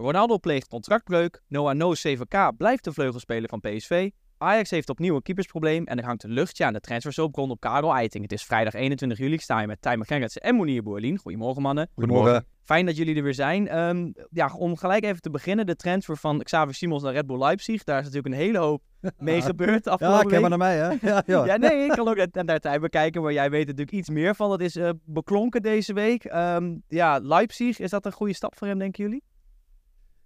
[0.00, 1.42] Ronaldo pleegt contractbreuk.
[1.48, 4.10] Noah Noos 7K blijft de vleugelspeler van PSV.
[4.38, 7.94] Ajax heeft opnieuw een keepersprobleem en er hangt een luchtje aan de transfersoap rondom Karel
[7.94, 8.22] Eiting.
[8.22, 11.18] Het is vrijdag 21 juli, ik sta hier met Tijmen Gerritsen en Monier Boerlien.
[11.18, 11.88] Goedemorgen mannen.
[11.94, 12.46] Goedemorgen.
[12.64, 13.68] Fijn dat jullie er weer zijn.
[13.68, 17.38] Ehm, ja, om gelijk even te beginnen, de transfer van Xavier Simons naar Red Bull
[17.38, 17.84] Leipzig.
[17.84, 18.82] Daar is natuurlijk een hele hoop
[19.18, 20.58] mee gebeurd Ja, afgelopen ken maar week.
[20.58, 21.08] naar mij, hè?
[21.10, 21.44] Ja, ja.
[21.44, 24.34] Ja, nee, ik kan ook naar, naar Tijmen kijken, maar jij weet natuurlijk iets meer
[24.34, 24.50] van.
[24.50, 26.24] Dat is eh, beklonken deze week.
[26.24, 29.22] Ehm, ja, Leipzig, is dat een goede stap voor hem, denken jullie?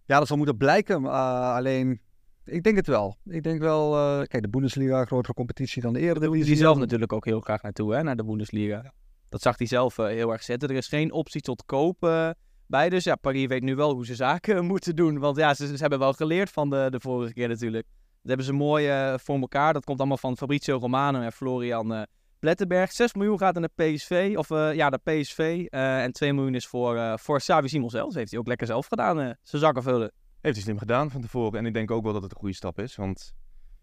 [0.07, 1.03] Ja, dat zal moeten blijken.
[1.03, 2.01] uh, alleen,
[2.45, 3.17] ik denk het wel.
[3.25, 6.47] Ik denk wel, uh, kijk, de Bundesliga, grotere competitie dan de Eredivisie.
[6.47, 8.93] hij zelf natuurlijk ook heel graag naartoe, hè, naar de Bundesliga.
[9.29, 10.69] Dat zag hij zelf uh, heel erg zitten.
[10.69, 12.31] Er is geen optie tot koop uh,
[12.67, 12.89] bij.
[12.89, 15.19] Dus ja, Paris weet nu wel hoe ze zaken moeten doen.
[15.19, 17.87] Want ja, ze, ze hebben wel geleerd van de, de vorige keer natuurlijk.
[17.87, 19.73] Dat hebben ze mooi uh, voor elkaar.
[19.73, 22.07] Dat komt allemaal van Fabrizio Romano en Florian
[22.45, 22.93] Plettenberg.
[22.93, 24.35] 6 miljoen gaat naar de PSV.
[24.37, 25.67] Of ja, naar PSV.
[25.71, 28.07] en 2 miljoen is voor, voor Xavi Simons zelf.
[28.07, 29.17] Dat heeft hij ook lekker zelf gedaan.
[29.17, 30.13] zijn zakken vullen.
[30.41, 31.59] Heeft hij slim gedaan van tevoren.
[31.59, 32.97] En ik denk ook wel dat het een goede stap is.
[32.97, 33.35] Want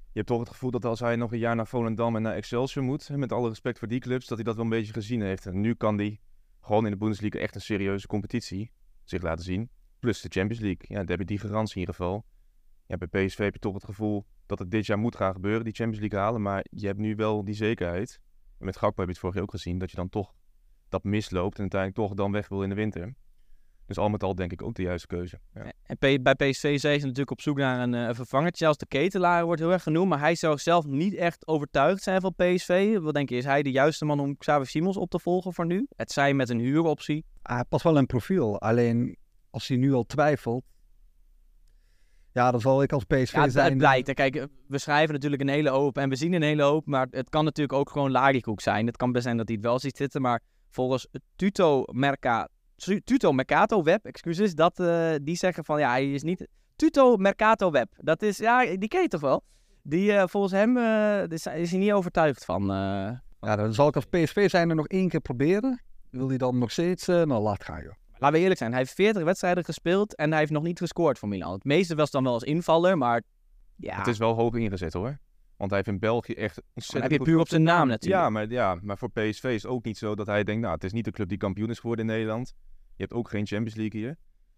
[0.04, 2.34] je hebt toch het gevoel dat als hij nog een jaar naar Volendam en naar
[2.34, 5.22] Excelsior moet, met alle respect voor die clubs, dat hij dat wel een beetje gezien
[5.22, 5.45] heeft.
[5.45, 6.20] En nu kan hij
[6.59, 8.72] gewoon in de Bundesliga echt een serieuze competitie
[9.04, 9.70] zich laten zien.
[10.00, 10.86] Plus de Champions League.
[10.88, 12.26] Ja, daar heb je die garantie in ieder geval.
[12.86, 15.64] Ja, bij PSV heb je toch het gevoel dat het dit jaar moet gaan gebeuren,
[15.64, 16.42] die Champions League halen.
[16.42, 18.20] Maar je hebt nu wel die zekerheid.
[18.62, 20.34] En met Gakpo heb je het vorig jaar ook gezien, dat je dan toch
[20.90, 23.14] dat misloopt en uiteindelijk toch dan weg wil in de winter.
[23.86, 25.40] Dus al met al denk ik ook de juiste keuze.
[25.54, 25.72] Ja.
[25.84, 28.67] En bij PSV zijn ze natuurlijk op zoek naar een, uh, vervangertje.
[28.67, 30.09] Als de ketelaar wordt heel erg genoemd.
[30.09, 32.98] Maar hij zou zelf niet echt overtuigd zijn van PSV.
[33.00, 35.66] Wat denk je, is hij de juiste man om Xavier Simons op te volgen voor
[35.66, 35.88] nu?
[35.95, 37.26] Het zij met een huuroptie.
[37.42, 38.59] Hij past wel een profiel.
[38.59, 39.17] Alleen
[39.50, 40.64] als hij nu al twijfelt.
[42.34, 43.70] Ja, dan zal ik als PSV ja, het, zijn.
[43.70, 44.14] Het blijkt.
[44.14, 46.86] Kijk, we schrijven natuurlijk een hele hoop en we zien een hele hoop.
[46.86, 48.86] Maar het kan natuurlijk ook gewoon Larikoek zijn.
[48.86, 50.22] Het kan best zijn dat hij het wel ziet zitten.
[50.22, 52.48] Maar volgens Tuto Merca
[53.04, 56.48] Tuto Mercato Web, excuses, dat, uh, die zeggen van ja, hij is niet.
[56.76, 59.44] Tuto Mercato Web, dat is, ja, die ken je toch wel?
[59.84, 62.66] Die uh, volgens hem uh, is, is hij niet overtuigd van.
[63.42, 65.82] ja, dan zal ik als PSV zijn er nog één keer proberen.
[66.10, 67.05] Wil hij dan nog steeds?
[67.05, 68.01] nou, laat gaan joh.
[68.21, 71.20] Laten we eerlijk zijn, hij heeft 40 wedstrijden gespeeld en hij heeft nog niet gescoord
[71.20, 71.54] voor Milan.
[71.54, 73.21] Het meeste was dan wel als invaller, maar
[73.76, 73.98] ja.
[73.98, 75.20] Het is wel hoog ingezet hoor.
[75.58, 78.21] Want hij heeft in België echt ontzettend heb je puur op zijn naam natuurlijk.
[78.21, 80.73] Ja maar, ja, maar voor PSV is het ook niet zo dat hij denkt, nou,
[80.73, 82.54] het is niet de club die kampioen is geworden in Nederland.
[82.95, 84.17] Je hebt ook geen Champions League hier.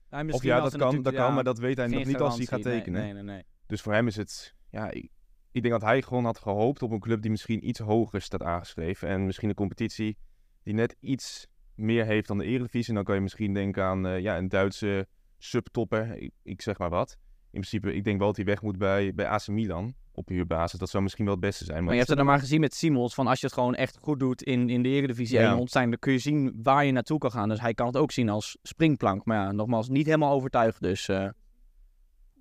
[0.10, 2.46] Ja, of ja, dat kan, dat kan, maar dat weet hij nog niet als hij
[2.46, 3.02] gaat tekenen.
[3.02, 3.44] Nee, nee, nee.
[3.68, 5.10] Dus voor hem is het, ja, ik,
[5.52, 8.44] ik, denk dat hij gewoon had gehoopt op een club die misschien iets hoger staat
[8.44, 9.08] aangeschreven.
[9.08, 10.18] En misschien een competitie
[10.64, 12.90] die net iets meer heeft dan de Eredivisie.
[12.90, 15.08] En dan kan je misschien denken aan uh, ja, een Duitse
[15.38, 17.18] subtopper, ik, ik zeg maar wat.
[17.52, 20.80] In principe, ik denk wel dat hij weg moet bij, bij AC Milan op huurbasis.
[20.80, 21.78] Dat zou misschien wel het beste zijn.
[21.78, 23.76] Maar, maar je hebt het dan maar gezien met Simons, van als je het gewoon
[23.76, 25.50] echt goed doet in, in de Eredivisie ja.
[25.50, 27.50] 1 ontstaan, dan kun je zien waar je naartoe kan gaan.
[27.50, 29.26] Dus hij kan het ook zien als springplank.
[29.26, 31.30] Maar ja, nogmaals, niet helemaal overtuigd, dus uh,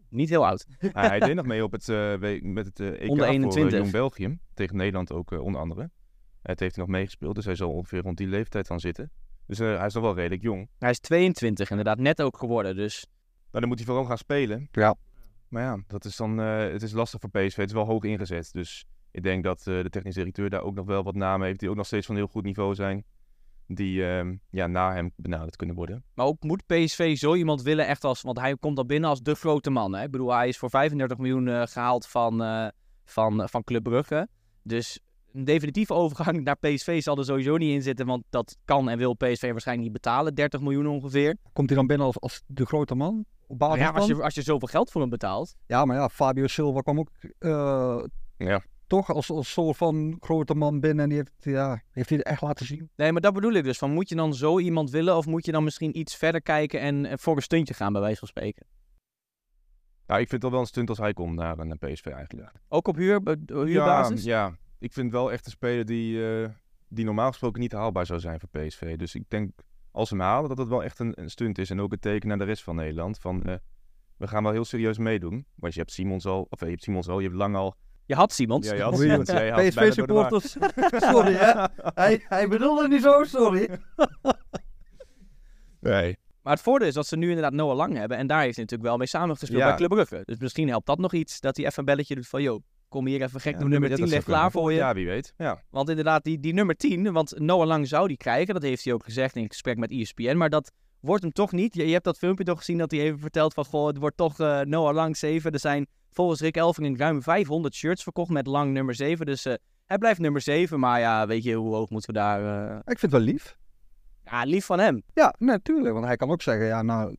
[0.08, 0.66] niet heel oud.
[0.78, 3.62] Hij deed nog mee op het, uh, met het EK onder 21.
[3.62, 5.90] voor Jong België, tegen Nederland ook onder andere.
[6.42, 9.10] Het heeft hij nog meegespeeld, dus hij zal ongeveer rond die leeftijd dan zitten.
[9.46, 10.68] Dus hij is nog wel redelijk jong.
[10.78, 13.06] Hij is 22, inderdaad, net ook geworden, dus...
[13.34, 14.68] Nou, dan moet hij vooral gaan spelen.
[14.72, 14.96] Ja.
[15.52, 17.56] Maar ja, dat is dan, uh, het is lastig voor PSV.
[17.56, 18.52] Het is wel hoog ingezet.
[18.52, 21.60] Dus ik denk dat uh, de technisch directeur daar ook nog wel wat namen heeft.
[21.60, 23.04] Die ook nog steeds van heel goed niveau zijn.
[23.66, 26.04] Die uh, ja, na hem benaderd kunnen worden.
[26.14, 28.22] Maar ook moet PSV zo iemand willen echt als...
[28.22, 29.94] Want hij komt al binnen als de grote man.
[29.94, 30.02] Hè?
[30.04, 32.68] Ik bedoel, hij is voor 35 miljoen uh, gehaald van, uh,
[33.04, 34.28] van, van Club Brugge.
[34.62, 35.00] Dus
[35.32, 38.06] een definitieve overgang naar PSV zal er sowieso niet in zitten.
[38.06, 40.34] Want dat kan en wil PSV waarschijnlijk niet betalen.
[40.34, 41.36] 30 miljoen ongeveer.
[41.52, 43.24] Komt hij dan binnen als, als de grote man?
[43.46, 45.54] Op basis ja, als je, als je zoveel geld voor hem betaalt.
[45.66, 48.04] Ja, maar ja, Fabio Silva kwam ook uh,
[48.36, 48.62] ja.
[48.86, 51.02] toch als, als soort van grote man binnen.
[51.02, 52.90] En die heeft, ja, heeft hij het echt laten zien.
[52.96, 53.78] Nee, maar dat bedoel ik dus.
[53.78, 56.80] Van, moet je dan zo iemand willen of moet je dan misschien iets verder kijken
[56.80, 58.66] en, en voor een stuntje gaan, bij wijze van spreken?
[60.06, 62.52] Nou, ik vind het wel een stunt als hij komt naar een PSV eigenlijk.
[62.68, 64.24] Ook op huur, huurbasis?
[64.24, 66.48] Ja, ja, ik vind wel echt een speler die, uh,
[66.88, 68.96] die normaal gesproken niet haalbaar zou zijn voor PSV.
[68.96, 69.50] Dus ik denk
[69.90, 71.70] als ze hem halen, dat het wel echt een, een, stunt is.
[71.70, 73.18] En ook een teken naar de rest van Nederland.
[73.18, 73.54] Van, uh,
[74.16, 75.46] we gaan wel heel serieus meedoen.
[75.54, 77.74] Want je hebt Simons al, of je hebt Simons al, je hebt lang al...
[78.06, 78.68] Je had Simons.
[78.68, 79.30] Ja, je had Simons.
[79.30, 80.56] Ja, PSV-supporters.
[81.12, 81.66] sorry, hè.
[81.76, 83.68] Hij, hij bedoelde niet zo, sorry.
[85.80, 86.18] nee.
[86.42, 88.16] Maar het voordeel is dat ze nu inderdaad Noah Lang hebben.
[88.16, 89.66] En daar heeft hij natuurlijk wel mee samengespeeld ja.
[89.66, 90.22] bij Club Brugge.
[90.24, 92.42] Dus misschien helpt dat nog iets, dat hij even een belletje doet van...
[92.42, 92.60] Yo,
[92.92, 94.78] kom hier even gek, ja, nummer 10 ligt klaar voor je.
[94.78, 95.34] Ja, wie weet.
[95.36, 95.62] Ja.
[95.70, 98.92] Want inderdaad, die, die nummer 10, want Noah Lang zou die krijgen, dat heeft hij
[98.92, 101.74] ook gezegd in gesprek met ESPN, maar dat wordt hem toch niet.
[101.74, 104.16] Je, je hebt dat filmpje toch gezien dat hij even vertelt van, goh, het wordt
[104.16, 105.52] toch uh, Noah Lang 7.
[105.52, 109.54] Er zijn volgens Rick Elving ruim 500 shirts verkocht met Lang nummer 7, dus uh,
[109.86, 112.70] hij blijft nummer 7, maar ja, weet je, hoe hoog moeten we daar...
[112.70, 112.76] Uh...
[112.76, 113.56] Ik vind het wel lief.
[114.24, 115.02] Ja, lief van hem.
[115.14, 117.16] Ja, natuurlijk, want hij kan ook zeggen, ja, nou...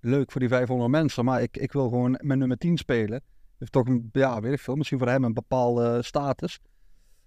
[0.00, 3.22] leuk voor die 500 mensen, maar ik, ik wil gewoon met nummer 10 spelen.
[3.58, 6.58] Heeft toch een, ja, weet ik veel, misschien voor hem een bepaalde status.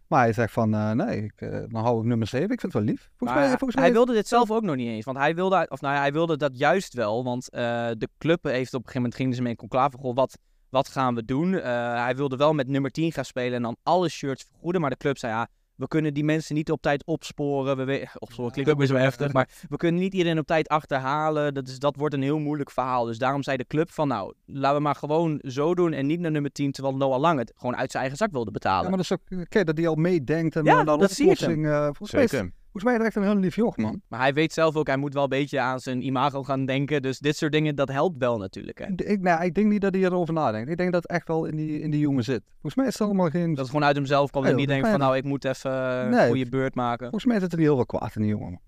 [0.08, 2.50] Maar hij zegt van, eh, nee, ik, eh, dan hou ik nummer 7.
[2.50, 3.10] Ik vind het wel lief.
[3.18, 5.06] Volgens mij, hij- volgens hij mij wilde dit zelf ook nog niet eens.
[5.06, 7.24] Want hij wilde, of nou ja, hij wilde dat juist wel.
[7.24, 7.60] Want eh,
[7.98, 9.98] de club heeft op een gegeven moment gingen ze mee in conclave.
[9.98, 10.38] Goh, wat,
[10.70, 11.52] wat gaan we doen?
[11.52, 14.82] Hij wilde wel met nummer 10 gaan spelen en dan alle shirts vergoeden.
[14.82, 15.48] Maar de club zei ja,
[15.78, 17.78] we kunnen die mensen niet op tijd opsporen.
[17.78, 19.34] We we- opsporen klinkt ook weer zo heftig.
[19.34, 21.54] Maar we kunnen niet iedereen op tijd achterhalen.
[21.54, 23.06] Dat, is, dat wordt een heel moeilijk verhaal.
[23.06, 25.94] Dus daarom zei de club van nou, laten we maar gewoon zo doen.
[25.94, 26.72] En niet naar nummer 10.
[26.72, 28.84] Terwijl Noah Lang het gewoon uit zijn eigen zak wilde betalen.
[28.84, 31.66] Ja, maar dat is ook, kijk, dat hij al meedenkt en Ja, dan dat oplossing.
[31.66, 32.52] eh, volgens, mij.
[32.80, 34.02] Volgens mij is echt een heel lief joch, man.
[34.08, 37.02] Maar hij weet zelf ook, hij moet wel een beetje aan zijn imago gaan denken.
[37.02, 38.78] Dus dit soort dingen, dat helpt wel natuurlijk.
[38.80, 38.86] Hè.
[38.96, 40.70] Ik, nee, ik denk niet dat hij erover nadenkt.
[40.70, 42.42] Ik denk dat het echt wel in die, in die jongen zit.
[42.52, 43.50] Volgens mij is het allemaal geen...
[43.50, 46.10] Dat het gewoon uit hemzelf komt en niet denkt van nou, ik moet even een
[46.10, 46.28] Nee.
[46.28, 47.10] goede beurt maken.
[47.10, 48.60] Volgens mij zit er niet heel veel kwaad in die jongen.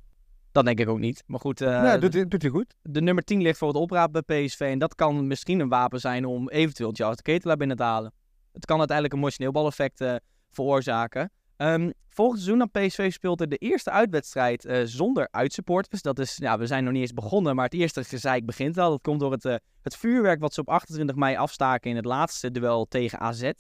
[0.52, 1.24] Dat denk ik ook niet.
[1.28, 2.76] Maar goed, eh, nee, doet, hij- doet hij goed.
[2.82, 4.60] de nummer 10 ligt voor het oprapen bij PSV.
[4.60, 8.12] En dat kan misschien een wapen zijn om eventueel Charles de Ketelaar binnen te halen.
[8.54, 10.16] Het kan uiteindelijk een mooi sneeuwbaleffect eh,
[10.52, 11.32] veroorzaken.
[11.60, 16.02] Ehm, volgend seizoen dan PSV speelt er de eerste uitwedstrijd eh, zonder uitsupporters.
[16.02, 18.90] Dat is, ja, we zijn nog niet eens begonnen, maar het eerste gezeik begint al.
[18.90, 22.06] Dat komt door het, eh, het vuurwerk wat ze op 28 mei afstaken in het
[22.06, 23.52] laatste duel tegen AZ.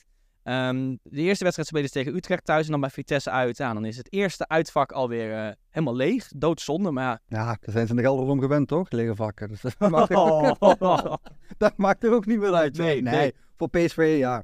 [0.43, 3.57] Ehm, de eerste wedstrijd spelen ze tegen Utrecht thuis en dan bij Vitesse uit.
[3.57, 6.27] Ja, dan is het eerste uitvak alweer eh, helemaal leeg.
[6.35, 7.19] Doodzonde, maar ja.
[7.27, 8.91] Ja, daar zijn ze in de Gelderland gewend, toch?
[8.91, 9.47] Lege vakken.
[9.47, 10.59] Dus dat, maakt er ook,
[11.57, 12.75] dat maakt er ook niet meer uit.
[12.75, 12.85] joh.
[12.85, 13.33] Nee, nee.
[13.55, 14.43] Voor PSV, ja.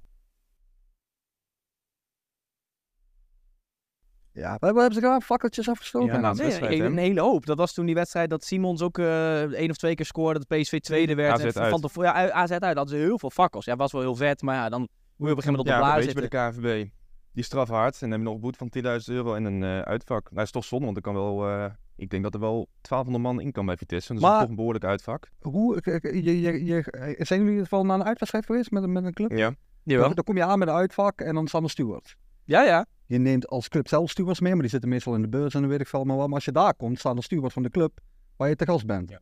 [4.35, 5.21] Ja, wat, wat hebben ze gedaan?
[5.21, 6.13] Fakkeltjes afgestoken?
[6.13, 6.85] Ja, nou, Nee, wedstrijd, een, hè?
[6.85, 7.45] een hele hoop.
[7.45, 10.39] Dat was toen die wedstrijd dat Simons ook eh één of twee keer scoorde.
[10.47, 11.31] Dat PSV tweede werd.
[11.45, 12.61] AZ en van tevoren, ja, AZ uit.
[12.61, 13.65] Dat hadden ze heel veel fakkels.
[13.65, 14.41] Ja, was wel heel vet.
[14.41, 16.29] Maar ja, dan moet je op een gegeven moment op de Ja, beetje zitten.
[16.29, 16.89] bij de KNVB.
[17.31, 20.23] Die straf hard en hebben nog een boete van 10.000 euro en een eh, uitvak.
[20.23, 21.47] Nou, dat is toch zonde, want er kan wel...
[21.49, 21.65] eh,
[21.95, 24.13] ik denk dat er wel 1200 man in kan bij Vitesse.
[24.13, 25.29] Dus dat Maar- is toch een behoorlijk uitvak.
[25.39, 28.91] Hoe, je, je, je, zijn jullie in ieder geval naar een uitwedstrijd geweest met, een-
[28.91, 29.31] met een club?
[29.31, 29.53] Ja.
[29.83, 30.05] Jawel.
[30.05, 32.15] Dan, dan kom je aan met een uitvak en dan staan stewards.
[32.43, 32.85] Ja, ja.
[33.07, 35.59] Je neemt als club zelf stewards mee, maar die zitten meestal in de beurs en
[35.61, 36.25] dan weet ik veel maar wat.
[36.25, 37.99] Maar als je daar komt, staan er stewards van de club
[38.37, 39.09] waar je te gast bent.
[39.09, 39.19] Ja.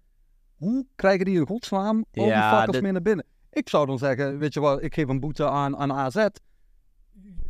[0.55, 2.23] Hoe krijgen die in godsnaam al
[2.63, 3.25] die dit- mee naar binnen?
[3.51, 6.25] Ik zou dan zeggen, weet je wat, ik geef een boete aan, aan AZ.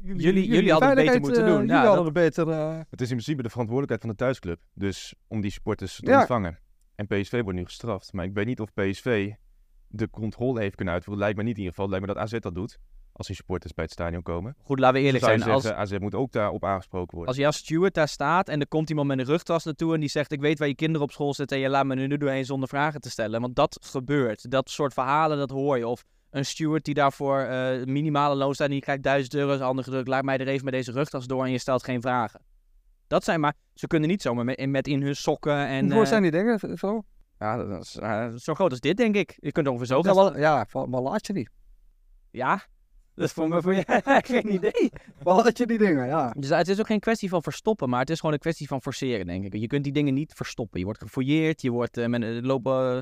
[0.01, 1.59] Jullie- jullie hadden het beter moeten eh, doen.
[1.59, 2.50] Jullie Ja, hadden het beter...
[2.50, 4.59] eh, Het is in principe de verantwoordelijkheid van de thuisclub.
[4.74, 6.18] Dus om die supporters te Ja.
[6.18, 6.59] ontvangen.
[6.95, 8.13] En PSV wordt nu gestraft.
[8.13, 9.31] Maar ik weet niet of PSV
[9.88, 11.24] de controle heeft kunnen uitvoeren.
[11.24, 11.89] Lijkt me niet in ieder geval.
[11.89, 12.80] Lijkt me dat AZ dat doet.
[13.13, 14.56] Als die supporters bij het stadion komen.
[14.63, 15.44] Goed, laten we eerlijk zijn.
[15.44, 17.36] Als, zeggen, AZ moet ook daarop aangesproken worden.
[17.36, 20.10] als als steward daar staat en er komt iemand met een rugtas naartoe en die
[20.10, 22.45] zegt: Ik weet waar je kinderen op school zitten en je laat me nu doorheen
[22.45, 23.42] zonder vragen te stellen.
[23.42, 24.51] Want dat gebeurt.
[24.51, 25.88] Dat soort verhalen, dat hoor je.
[25.88, 29.59] Of een steward die daarvoor eh minimale loon staat en die krijgt 1000 euro, is
[29.59, 30.07] handen gedrukt.
[30.07, 32.42] Laat mij er even met deze rugtas door en je stelt geen vragen.
[33.07, 35.81] Dat zijn maar, ze kunnen niet zomaar met, met in hun sokken en.
[35.83, 36.77] Hoe groot eh, zijn die dingen?
[36.77, 37.04] Zo?
[37.39, 39.38] ja, dat is, eh, zo groot als dit, denk ik.
[39.39, 41.50] Je kunt ongeveer zo Ja, wel, ja, waar laat je die?
[42.31, 42.66] Ja,
[43.15, 43.83] dat is voor me voor je
[44.25, 44.92] geen idee.
[45.24, 46.33] Waar laat je die dingen, ja.
[46.38, 48.81] Dus het is ook geen kwestie van verstoppen, maar het is gewoon een kwestie van
[48.81, 49.54] forceren, denk ik.
[49.56, 50.80] Je kunt die dingen niet verstoppen.
[50.80, 52.74] Je wordt gefouilleerd, je wordt eh, met een lopen.
[52.74, 53.01] eh,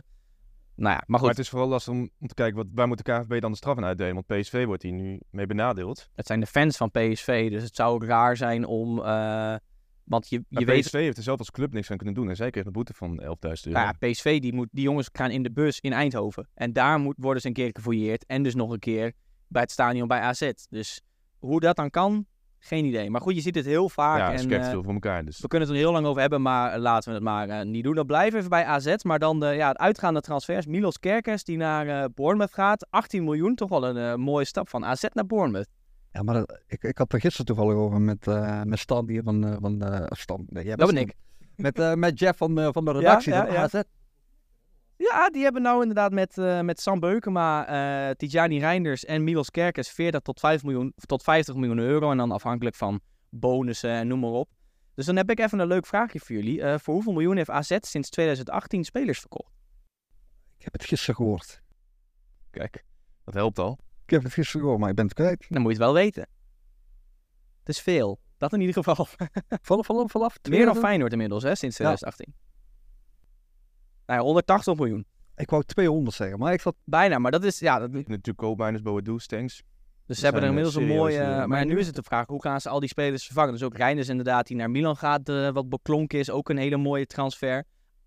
[0.76, 2.88] nou ja, maar Maar goed, het is vooral lastig om, om te kijken, wat, waar
[2.88, 4.14] moet de KNVB dan de straf aan uitdelen?
[4.14, 6.10] Want PSV wordt hier nu mee benadeeld.
[6.14, 9.00] het zijn de fans van PSV, dus het zou ook raar zijn om.
[9.04, 9.56] eh,
[10.04, 10.84] want je, Maar je weet.
[10.86, 12.30] PSV heeft er zelf als club niks aan kunnen doen.
[12.30, 13.80] En zij kreeg een boete van 11.000 euro.
[13.80, 16.48] Nou ja, PSV, die, moet, die jongens gaan in de bus in Eindhoven.
[16.54, 18.26] En daar moet, worden ze een keer gefouilleerd.
[18.26, 19.14] En dus nog een keer
[19.52, 20.52] bij het stadion bij AZ.
[20.70, 21.02] Dus
[21.40, 22.26] hoe dat dan kan,
[22.60, 23.10] geen idee.
[23.10, 24.18] Maar goed, je ziet het heel vaak.
[24.18, 25.26] ja, en, eh, veel voor elkaar.
[25.26, 27.66] Dus We kunnen het er heel lang over hebben, maar laten we het maar eh,
[27.66, 27.96] niet doen.
[27.96, 28.96] Dan blijven we even bij AZ.
[29.04, 30.66] Maar dan de, ja, het uitgaande transfers.
[30.66, 32.88] Milos Kerkers die naar eh Bournemouth gaat.
[32.90, 35.68] 18 miljoen, toch wel een eh, mooie stap van AZ naar Bournemouth.
[36.12, 39.24] Ja, maar dat- ik, ik had er gisteren toevallig over met, eh met Stan hier
[39.24, 40.46] van, eh, van de Stan.
[40.50, 41.14] Nee, jij Dat ben ik.
[41.56, 43.62] Met, eh, met Jeff van, eh, van de redactie ja, van ja.
[43.64, 43.82] AZ.
[45.10, 49.52] Ja, die hebben nou inderdaad met, eh, met Sam Beukema, eh Tijani Reinders en Milos
[49.52, 52.12] Kerkers 40 tot, 5 miljoen, tot 50 miljoen euro.
[52.12, 54.50] En dan afhankelijk van bonussen en noem maar op.
[54.94, 56.62] Dus dan heb ik even een leuk vraagje voor jullie.
[56.62, 59.52] Eh, voor hoeveel miljoen heeft AZ sinds 2018 spelers verkocht?
[60.58, 61.62] Ik heb het gisteren gehoord.
[62.50, 62.86] kijk,
[63.26, 63.80] dat helpt al.
[64.04, 65.46] Ik heb het gisteren gehoord, maar ik ben het kwijt.
[65.50, 66.28] Dan moet je het wel weten.
[67.60, 68.20] Het is veel.
[68.38, 69.06] Dat in ieder geval.
[69.62, 70.38] Vanaf, vanaf, vanaf.
[70.50, 72.34] Meer dan Feyenoord inmiddels, hè, sinds 2018.
[74.12, 75.06] Nou ja, 180 miljoen.
[75.36, 76.76] Ik wou 200 zeggen, maar ik zat...
[76.84, 79.64] Bijna, maar dat is, ja, dat, dus Natuurlijk koopmijners, Boadu, Stanks.
[80.08, 82.42] ze hebben er eh, inmiddels een mooie, serieuze maar nu is het de vraag, hoe
[82.42, 83.52] gaan ze al die spelers vervangen?
[83.52, 86.78] Dus ook Reinders inderdaad, die naar Milan gaat, eh, wat beklonken is, ook een hele
[86.78, 87.64] mooie transfer.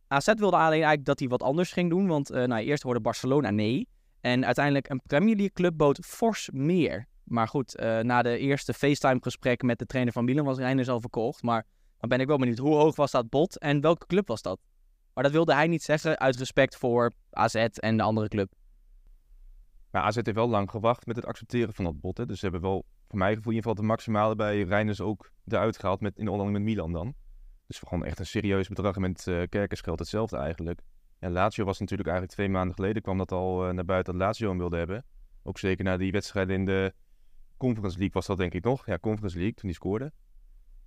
[0.09, 3.01] AZ wilde alleen eigenlijk dat hij wat anders ging doen, want eh, nou, eerst hoorde
[3.01, 3.89] Barcelona nee.
[4.21, 7.07] En uiteindelijk een Premier League club bood fors meer.
[7.25, 10.89] Maar goed, eh, na de eerste FaceTime gesprek met de trainer van Milan was Reinders
[10.89, 11.43] al verkocht.
[11.43, 11.67] Maar
[11.99, 14.59] dan ben ik wel benieuwd, hoe hoog was dat bod en welke club was dat?
[15.15, 18.53] Maar dat wilde hij niet zeggen uit respect voor AZ en de andere club.
[19.91, 22.17] Maar AZ heeft wel lang gewacht met het accepteren van dat bod.
[22.17, 22.27] Hè.
[22.27, 25.31] Dus ze hebben wel, voor mijn gevoel, in ieder geval de maximale bij Reiners ook
[25.47, 27.15] eruit gehaald met, in de met Milan dan.
[27.67, 28.95] Dus gewoon echt een serieus bedrag.
[28.95, 29.43] En met uh,
[29.83, 30.81] hetzelfde eigenlijk.
[31.19, 34.23] En Lazio was natuurlijk eigenlijk twee maanden geleden kwam dat al uh, naar buiten dat
[34.23, 35.05] Lazio hem wilde hebben.
[35.43, 36.95] Ook zeker na die wedstrijd in de
[37.57, 38.87] Conference League was dat denk ik nog.
[38.87, 40.13] Ja, Conference League, toen die scoorde.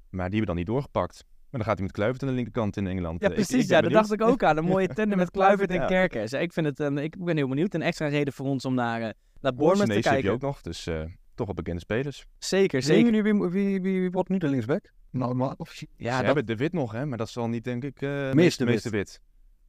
[0.10, 1.26] Maar die hebben dan niet doorgepakt.
[1.58, 3.22] Maar dan gaat hij met Kluivert aan de linkerkant in Engeland.
[3.22, 3.54] Ja, Eh, precies.
[3.56, 4.58] ik, ik ben ja, dat dacht ik ook aan.
[4.58, 5.86] Een mooie tandem met Kluivert en Ja.
[5.86, 6.34] Kerkers.
[6.34, 7.74] Ik, vind het, een- ik ben heel benieuwd.
[7.74, 9.10] Een extra reden voor ons om naar, eh
[9.42, 10.32] naar Bournemouth te Senesi heb je kijken.
[10.32, 10.62] ook nog.
[10.62, 11.02] Dus eh,
[11.36, 12.26] toch wel bekende spelers.
[12.38, 13.12] Zeker, Zeker.
[13.12, 14.92] Wie, wie, wie, wie, wie wordt nu de linksback?
[15.12, 17.06] Nou, maar, of, Ze Ja, dat, hebben de Wit nog, hè.
[17.06, 19.22] Maar dat zal niet, denk ik, eh Meeste meeste, Wit.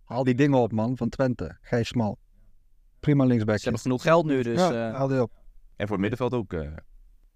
[0.05, 1.57] haal die dingen op, man, van Twente.
[1.61, 2.19] Gijs Smal.
[3.01, 3.57] Prima linksback.
[3.57, 4.59] ze hebben genoeg geld nu, dus...
[4.61, 5.33] ja, eh, haal die op.
[5.77, 6.53] En voor het middenveld ook.
[6.53, 6.61] eh,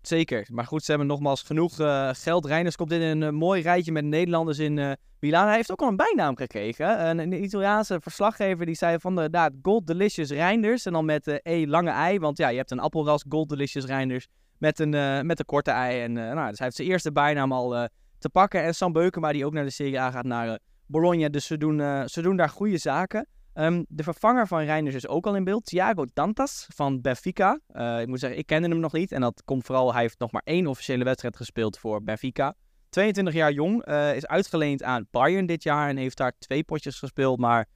[0.03, 0.47] Zeker.
[0.51, 2.47] Maar goed, ze hebben nogmaals genoeg eh, geld.
[2.47, 5.47] Reiners komt in een eh, mooi rijtje met Nederlanders in eh Milaan.
[5.47, 7.19] Hij heeft ook al een bijnaam gekregen.
[7.19, 10.87] Een, Italiaanse verslaggever die zei van de nou, Gold Delicious Reinders.
[10.87, 12.19] En dan met de E lange ei.
[12.19, 14.27] Want ja, je hebt een appelras Gold Delicious Reinders
[14.59, 14.91] met een,
[15.27, 16.03] met een korte ei.
[16.03, 18.63] En nou, dus hij heeft zijn eerste bijnaam al te pakken.
[18.63, 21.29] En Sam Beukema die ook naar de Serie A gaat naar Bologna.
[21.29, 23.27] Dus ze doen, ze doen daar goede zaken.
[23.55, 25.65] Ehm, de vervanger van Reinders is ook al in beeld.
[25.65, 27.61] Thiago Dantas van Benfica.
[27.67, 29.13] Eh, ik moet zeggen, ik kende hem nog niet.
[29.13, 32.55] En dat komt vooral, hij heeft nog maar één officiële wedstrijd gespeeld voor Benfica.
[32.89, 36.99] 22 jaar jong, eh, is uitgeleend aan Bayern dit jaar en heeft daar twee potjes
[36.99, 37.39] gespeeld.
[37.39, 37.69] Maar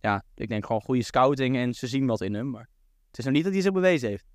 [0.00, 2.50] ja, ik denk gewoon goede scouting en ze zien wat in hem.
[2.50, 2.68] Maar
[3.08, 4.26] het is nog niet dat hij zich bewezen heeft.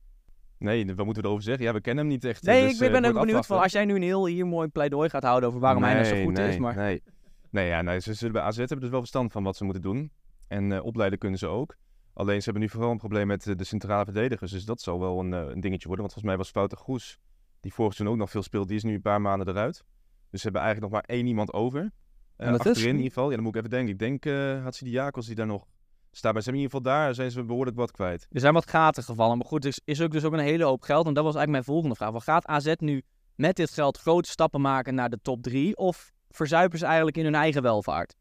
[0.58, 1.66] nee, wat moeten we erover zeggen?
[1.66, 2.44] Ja, we kennen hem niet echt.
[2.44, 4.68] Nee, dus, ik ben, eh, ook benieuwd van als jij nu een heel hier mooi
[4.68, 6.58] pleidooi gaat houden over waarom hij nou zo goed nee, is.
[6.58, 7.04] Maar Nee,
[7.50, 9.84] nee, ja, nee ze zullen bij AZ hebben dus wel verstand van wat ze moeten
[9.84, 10.12] doen.
[10.48, 11.76] En eh, opleiden kunnen ze ook.
[12.14, 14.52] Alleen ze hebben nu vooral een probleem met eh, de centrale verdedigers.
[14.52, 16.06] Dus dat zal wel een, eh, een dingetje worden.
[16.06, 17.20] Want volgens mij was Foute Goes,
[17.60, 19.84] die vorig seizoen ook nog veel speelde, die is nu een paar maanden eruit.
[20.30, 21.92] Dus ze hebben eigenlijk nog maar één iemand over.
[22.38, 23.30] En dat is- achterin in ieder geval.
[23.30, 23.94] Ja, dan moet ik even denken.
[23.94, 25.66] Ik denk uh, Hatsidiakos die daar nog
[26.12, 26.34] staat.
[26.34, 28.28] Maar ze hebben in ieder geval daar zijn ze behoorlijk wat kwijt.
[28.32, 29.38] er zijn wat gaten gevallen.
[29.38, 31.08] Maar goed, er is, is ook dus ook een hele hoop geld.
[31.08, 32.12] En dat was eigenlijk mijn volgende vraag.
[32.12, 33.02] Wat gaat AZ nu
[33.36, 35.78] met dit geld grote stappen maken naar de top 3?
[35.78, 38.16] Of verzuipen ze eigenlijk in hun eigen welvaart?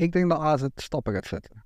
[0.00, 1.64] Ik denk dat AZ stappen gaat zetten.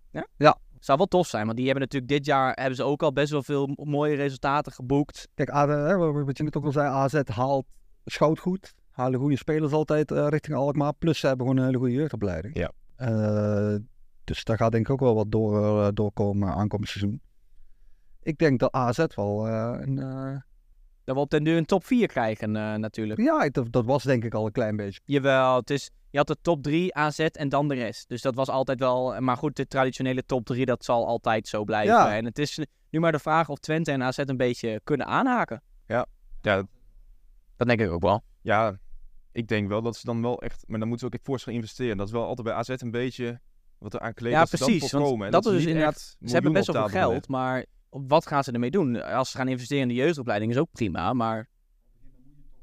[0.78, 3.30] Zou wel tof zijn, want die hebben natuurlijk dit jaar hebben ze ook al best
[3.30, 5.28] wel veel mooie resultaten geboekt.
[5.34, 7.66] Kijk, AZ, hè, wat je net ook al zei, AZ haalt
[8.04, 8.74] schout goed.
[8.90, 10.92] Halen goede spelers altijd eh, richting Alkmaar.
[10.94, 12.56] Plus ze hebben gewoon een hele goede jeugdopleiding.
[12.56, 12.72] Ja.
[12.96, 13.76] Eh,
[14.24, 17.20] dus daar gaat denk ik ook wel wat door, eh, doorkomen aankomend seizoen.
[18.22, 20.42] Ik denk dat AZ wel eh, een...
[21.04, 23.20] Dat we op den duur een top 4 krijgen eh, natuurlijk.
[23.20, 25.00] ja, dat, dat was denk ik al een klein beetje.
[25.04, 28.08] Jawel, het is, je had de top 3 AZ en dan de rest.
[28.08, 29.20] Dus dat was altijd wel...
[29.20, 31.94] Maar goed, de traditionele top 3, dat zal altijd zo blijven.
[31.94, 32.16] Ja.
[32.16, 32.58] En het is
[32.90, 35.62] nu maar de vraag of Twente en AZ een beetje kunnen aanhaken.
[35.86, 36.06] Ja,
[36.40, 38.22] Dat denk ik ook wel.
[38.40, 38.78] ja,
[39.32, 40.64] ik denk wel dat ze dan wel echt...
[40.66, 41.96] Maar dan moeten ze ook fors gaan investeren.
[41.96, 43.40] Dat is wel altijd bij AZ een beetje
[43.78, 45.30] wat er aan kleed Ja, precies, Dat voorkomen.
[45.30, 47.64] Dat ze is niet inderdaad- echt Ze hebben best wel veel geld, maar
[48.02, 49.02] wat gaan ze ermee doen?
[49.02, 51.48] Als ze gaan investeren in de jeugdopleiding is ook prima, maar...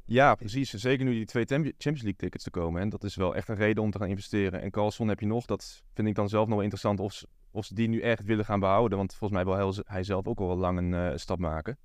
[0.06, 0.70] Ja, precies.
[0.70, 2.82] Zeker nu die twee Champions League tickets te komen.
[2.82, 4.62] En dat is wel echt een reden om te gaan investeren.
[4.62, 5.46] En Carlson heb je nog.
[5.46, 8.24] Dat vind ik dan zelf nog wel interessant of ze, of ze die nu echt
[8.24, 8.98] willen gaan behouden.
[8.98, 11.78] Want volgens mij wil hij, zelf ook al wel lang een eh, stap maken.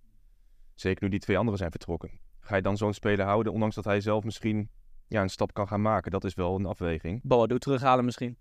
[0.75, 2.11] Zeker nu die twee anderen zijn vertrokken.
[2.41, 4.71] Ga je dan zo'n speler houden, ondanks dat hij zelf misschien
[5.09, 6.11] ja, een stap kan gaan maken?
[6.11, 7.21] Dat is wel een afweging.
[7.23, 8.37] Boadu terughalen misschien.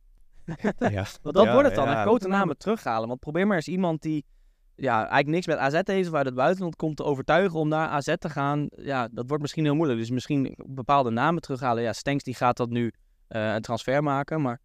[0.79, 1.05] ja.
[1.21, 3.07] Want dat Ja, wordt het dan, ja, dat- grote namen terughalen.
[3.07, 4.25] Want probeer maar eens iemand die
[4.75, 7.87] ja, eigenlijk niks met AZ heeft of uit het buitenland komt te overtuigen om naar
[7.87, 8.67] AZ te gaan.
[8.75, 9.99] Ja, dat wordt misschien heel moeilijk.
[9.99, 11.83] Dus misschien bepaalde namen terughalen.
[11.83, 12.91] Ja, Stenks die gaat dat nu
[13.27, 14.59] eh, een transfer maken, maar...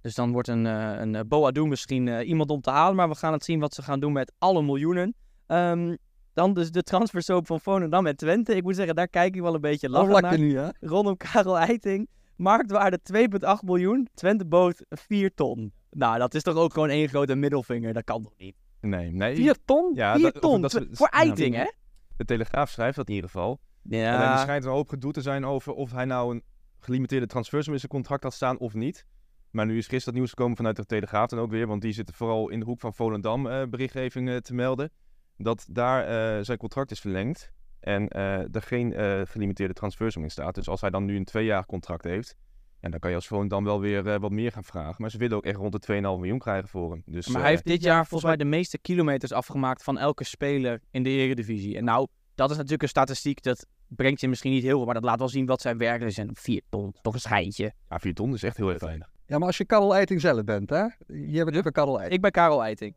[0.00, 2.96] Dus dan wordt een, eh een eh, Boadu misschien iemand om te halen.
[2.96, 5.14] Maar we gaan het zien wat ze gaan doen met alle miljoenen.
[5.46, 5.96] Ehm,
[6.34, 8.56] dan dus de transfersoap van Volendam met Twente.
[8.56, 10.38] Ik moet zeggen, daar kijk ik wel een beetje vlakte naar.
[10.38, 10.68] nu, hè?
[10.80, 12.08] Rondom Karel Eiting.
[12.36, 14.08] Marktwaarde 2,8 miljoen.
[14.14, 15.72] Twente bood 4 ton.
[15.90, 17.92] Nou, dat is toch ook gewoon één grote middelvinger.
[17.92, 18.56] Dat kan toch niet?
[18.84, 19.34] Nee, nee.
[19.36, 19.92] 4 ton?
[19.94, 20.60] Ja, 4 dat- of ton?
[20.60, 21.70] dat ze- Twe- voor ja, Eiting, hè?
[22.16, 23.60] De Telegraaf schrijft dat in ieder geval.
[23.90, 24.36] Alleen er Ja.
[24.36, 26.42] schijnt een hoop gedoe te zijn over of hij nou een
[26.80, 29.06] gelimiteerde transfersum in zijn contract had staan of niet.
[29.50, 31.66] Maar nu is gisteren het nieuws gekomen vanuit de Telegraaf dan ook weer.
[31.66, 34.90] Want die zitten vooral in de hoek van Volendam eh, berichtgeving eh, te melden.
[35.36, 37.52] Dat daar eh, zijn contract is verlengd.
[37.80, 40.54] En eh, er geen eh, gelimiteerde transfersum in staat.
[40.54, 42.36] Dus als hij dan nu een tweejarig contract heeft.
[42.84, 44.94] Ja, dan kan je als Volendam wel weer eh, wat meer gaan vragen.
[44.98, 47.02] Maar ze willen ook echt rond de 2,5 miljoen krijgen voor hem.
[47.06, 50.24] Dus, Maar eh, hij heeft dit jaar volgens mij de meeste kilometers afgemaakt van elke
[50.24, 51.76] speler in de Eredivisie.
[51.76, 54.94] En nou, dat is natuurlijk een statistiek dat brengt je misschien niet heel veel, maar
[54.94, 56.30] dat laat wel zien wat zijn werkelijk zijn.
[56.32, 57.72] 4 ton, toch een schijntje.
[57.88, 59.10] ja, 4 ton is echt heel erg weinig.
[59.26, 60.84] Ja, maar als je Karel Eiting zelf bent, hè?
[61.06, 62.14] Je bent bij Karel Eiting.
[62.14, 62.94] Ik ben Karel Eiting.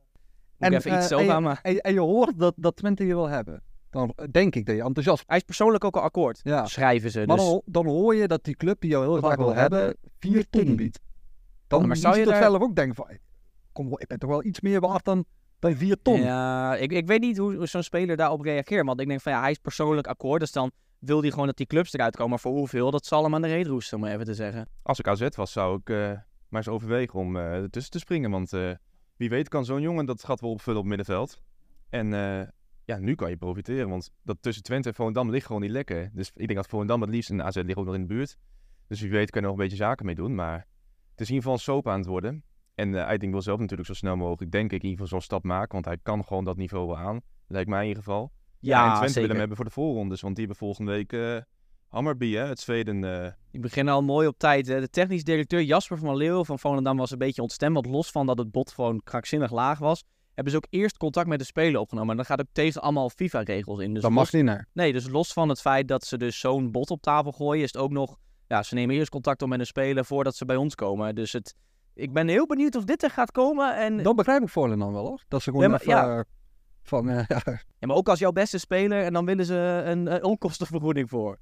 [0.58, 1.60] Moet ik even eh, iets zo en, gaan, maar...
[1.62, 3.63] en, en je hoort dat, dat Twente je wil hebben.
[3.89, 6.39] Dan denk ik dat je enthousiast Hij is persoonlijk ook al akkoord.
[6.44, 6.65] Ja.
[6.65, 7.24] Schrijven ze.
[7.25, 7.46] Maar Dus...
[7.46, 10.75] dan, dan hoor je dat die club die jou heel graag wil hebben, 4 ton
[10.75, 11.00] biedt.
[11.67, 13.17] Dan maar maar zou je daar- zelf ook denken van,
[13.72, 15.25] kom, ik ben toch wel iets meer waard dan,
[15.60, 16.22] dan 4 ton.
[16.22, 18.86] Ja, ik, ik weet niet hoe, zo'n speler daarop reageert.
[18.86, 20.39] Want ik denk van ja, hij is persoonlijk akkoord.
[20.39, 22.29] Dus dan wil hij gewoon dat die clubs eruit komen.
[22.29, 24.67] Maar voor hoeveel, dat zal hem aan de reet roesten, om even te zeggen.
[24.84, 25.98] Als ik AZ was, zou ik eh,
[26.50, 28.32] maar eens overwegen om eh ertussen te springen.
[28.32, 28.72] Want eh,
[29.17, 31.41] wie weet kan zo'n jongen dat gat wel opvullen op het middenveld.
[31.89, 32.48] En eh,
[32.88, 33.89] ja, nu kan je profiteren.
[33.89, 36.10] Want dat tussen Twente en Volendam ligt gewoon niet lekker.
[36.13, 38.38] Dus ik denk dat Volendam het liefst en AZ ligt ook nog in de buurt.
[38.88, 40.36] Dus wie weet kan je nog een beetje zaken mee doen.
[40.36, 40.58] Maar
[41.12, 42.44] het is in ieder geval een soap aan het worden.
[42.75, 45.22] En eh Eiting wil zelf natuurlijk zo snel mogelijk, denk ik, in ieder geval zo'n
[45.22, 45.72] stap maken.
[45.72, 47.22] Want hij kan gewoon dat niveau wel aan.
[47.48, 48.32] Lijkt mij in ieder geval.
[48.60, 50.22] Ja, en Twente willen hem hebben voor de voorrondes.
[50.22, 51.38] Want die hebben volgende week eh
[51.88, 53.03] Hammarby, hè, het Zweden.
[53.24, 54.67] eh, Die beginnen al mooi op tijd.
[54.67, 54.79] hè.
[54.79, 57.74] De technisch directeur Jasper van Leeuw van Volendam was een beetje ontstemd.
[57.74, 60.03] Want los van dat het bot gewoon krankzinnig laag was,
[60.38, 62.12] hebben ze ook eerst contact met de speler opgenomen.
[62.12, 63.94] En dat gaat ook tegen allemaal FIFA-regels in.
[63.94, 64.58] Dus dat los, mag niet, nee.
[64.74, 67.74] Nee, dus los van het feit dat ze dus zo'n bot op tafel gooien, is
[67.74, 68.17] het ook nog...
[68.48, 71.15] Ja, ze nemen eerst contact op met een speler voordat ze bij ons komen.
[71.15, 71.56] Dus het,
[71.94, 73.77] ik ben heel benieuwd of dit er gaat komen.
[73.77, 75.24] En, Dat begrijp ik voor dan wel, hoor.
[75.27, 75.94] Dat ze gewoon Ja, maar- even...
[75.94, 76.17] ja.
[76.17, 76.24] eh,
[76.82, 77.41] van, eh, ja,
[77.79, 81.38] ja, maar ook als jouw beste speler en dan willen ze een, een onkostenvergoeding voor.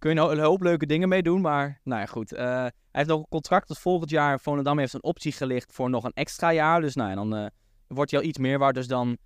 [0.00, 2.32] Kun je nou een hoop leuke dingen mee doen, maar nou ja, goed.
[2.32, 4.40] Eh, hij heeft nog een contract tot volgend jaar.
[4.40, 6.80] Volendam heeft een optie gelicht voor nog een extra jaar.
[6.80, 7.46] Dus nou ja, dan eh,
[7.86, 8.74] wordt hij al iets meer waard.
[8.74, 9.16] Dus dan,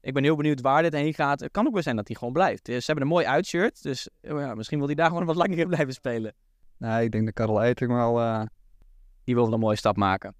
[0.00, 1.40] ik ben heel benieuwd waar dit heen gaat.
[1.40, 2.68] Het kan ook wel zijn dat hij gewoon blijft.
[2.68, 5.36] Eh, Ze hebben een mooi uitshirt, dus eh, ja, misschien wil hij daar gewoon wat
[5.36, 6.34] langer in blijven spelen.
[6.76, 8.46] nee, ik denk dat Karel Eiting wel...
[9.24, 10.34] Die wil wel een mooie stap maken.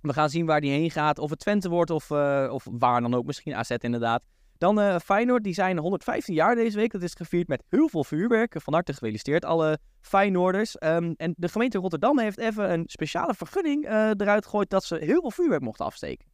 [0.00, 1.18] We gaan zien waar die heen gaat.
[1.18, 2.10] Of het Twente wordt of,
[2.50, 3.26] of waar dan ook.
[3.26, 4.22] Misschien AZ inderdaad.
[4.58, 5.44] Dan eh Feyenoord.
[5.44, 6.92] Die zijn 115 jaar deze week.
[6.92, 8.54] Dat is gevierd met heel veel vuurwerk.
[8.58, 10.78] Van harte gefeliciteerd alle Feyenoorders.
[10.78, 14.70] Ehm, en de gemeente Rotterdam heeft even een speciale vergunning eh, eruit gegooid...
[14.70, 16.26] dat ze heel veel vuurwerk mochten afsteken.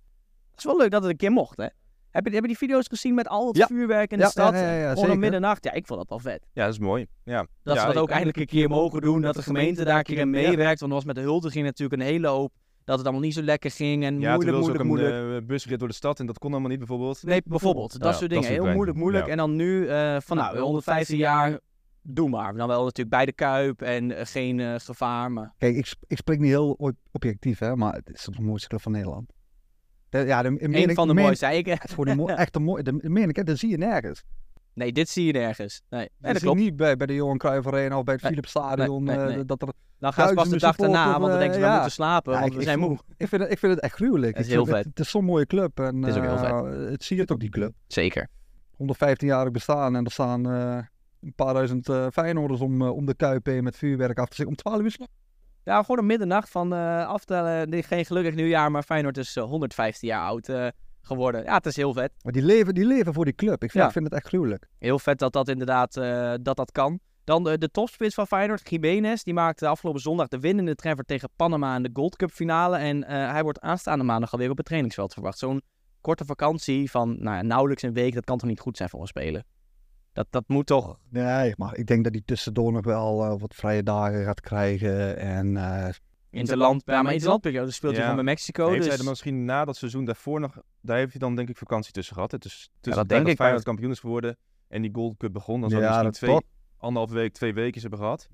[0.50, 1.66] Dat is wel leuk dat het een keer mocht, hè?
[2.10, 3.66] Heb je, heb je die video's gezien met al het Ja.
[3.66, 4.52] vuurwerk in de Ja, stad?
[4.54, 5.64] ja, ja, ja, Gewoon om middernacht.
[5.64, 6.46] Ja, ik vond dat wel vet.
[6.52, 7.06] ja, dat is mooi.
[7.24, 7.46] Ja.
[7.62, 9.20] Dat ja, ze dat ook eindelijk een keer mogen doen.
[9.20, 10.80] Dat de gemeente daar een keer in meewerkt.
[10.80, 12.52] Want er was met de huldiging natuurlijk een hele hoop.
[12.88, 14.04] Dat het allemaal niet zo lekker ging.
[14.04, 15.14] En Ja, moeilijk, moeilijk, ook moeilijk.
[15.14, 17.22] een eh, busrit door de stad en dat kon allemaal niet bijvoorbeeld.
[17.22, 17.92] Nee, bijvoorbeeld.
[18.00, 18.48] Dat Ja, soort dingen.
[18.48, 19.24] Heel moeilijk, moeilijk.
[19.24, 19.30] Ja.
[19.30, 21.58] En dan nu eh, van nou, 115 jaar,
[22.02, 22.54] doe maar.
[22.54, 25.32] Dan wel natuurlijk bij de Kuip en eh, geen eh, gevaar.
[25.32, 28.80] Maar Kijk, ik, ik spreek niet heel objectief, hè, maar het is de mooiste club
[28.82, 29.32] van Nederland.
[30.08, 31.36] De, ja, de, ik- van de mooiste.
[31.46, 31.66] zei ik.
[31.66, 33.76] Het is gewoon een mooi, echt een mooi, dat meen ik, hè, dat zie je
[33.78, 34.22] nergens.
[34.78, 35.82] Nee, dit zie je nergens.
[35.88, 36.58] Nee, nee dat klopt.
[36.58, 39.04] niet bij, bij de Johan Cruijff Arena of bij het Nee, Philips Stadion.
[39.04, 39.44] nee, nee, eh, nee.
[39.44, 41.72] dat er, Dan gaan ze pas de dag daarna, want dan denken ze, we eh,
[41.72, 42.98] moeten slapen, Ja, want ik- we zijn moe.
[43.16, 44.36] ik, vind het, ik vind het echt gruwelijk.
[44.36, 44.76] Het is heel vet.
[44.76, 45.80] Het, het is zo'n mooie club.
[45.80, 47.72] En, Het is ook heel eh, Het zie je ook, die club.
[47.86, 48.28] Zeker.
[48.82, 53.64] 115-jarig bestaan en er staan een paar duizend eh Feyenoorders om, om de Kuip heen
[53.64, 54.56] met vuurwerk af te zetten.
[54.56, 55.06] Om 12 uur.
[55.64, 56.72] Ja, gewoon een middernacht van
[57.06, 57.82] aftellen.
[57.84, 60.48] Geen gelukkig nieuwjaar, maar Feyenoord is eh, 115 jaar oud
[61.08, 61.44] geworden.
[61.44, 62.12] Ja, het is heel vet.
[62.22, 63.62] Maar die leven, die leven voor die club.
[63.62, 63.86] Ik vind, Ja.
[63.86, 64.68] ik vind het echt gruwelijk.
[64.78, 67.00] Heel vet dat dat inderdaad eh, dat dat kan.
[67.24, 69.22] Dan de, de topspits van Feyenoord, Jiménez.
[69.22, 72.76] Die maakte afgelopen zondag de winnende treffer tegen Panama in de Gold Cup finale.
[72.76, 75.38] En eh, hij wordt aanstaande maandag alweer op het trainingsveld verwacht.
[75.38, 75.62] Zo'n
[76.00, 79.00] korte vakantie van nou, ja, nauwelijks een week, dat kan toch niet goed zijn voor
[79.00, 79.42] een speler?
[80.12, 80.98] Dat, dat moet toch...
[81.10, 85.18] Nee, maar ik denk dat hij tussendoor nog wel eh, wat vrije dagen gaat krijgen.
[85.18, 85.56] En
[86.30, 88.08] Interland, ja, maar interlandperiode speelt hij Ja.
[88.08, 88.66] gewoon bij Mexico.
[88.68, 88.88] heeft dus...
[88.88, 91.92] hij er misschien na dat seizoen daarvoor nog, daar heeft hij dan denk ik vakantie
[91.92, 92.30] tussen gehad.
[92.30, 92.38] hè.
[92.38, 94.36] Dus tussen dat denk ik, Feyenoord kampioen is geworden
[94.68, 96.40] en die Gold Cup begon, dan zou hij dat misschien twee,
[96.78, 98.28] anderhalf week, twee weken hebben gehad.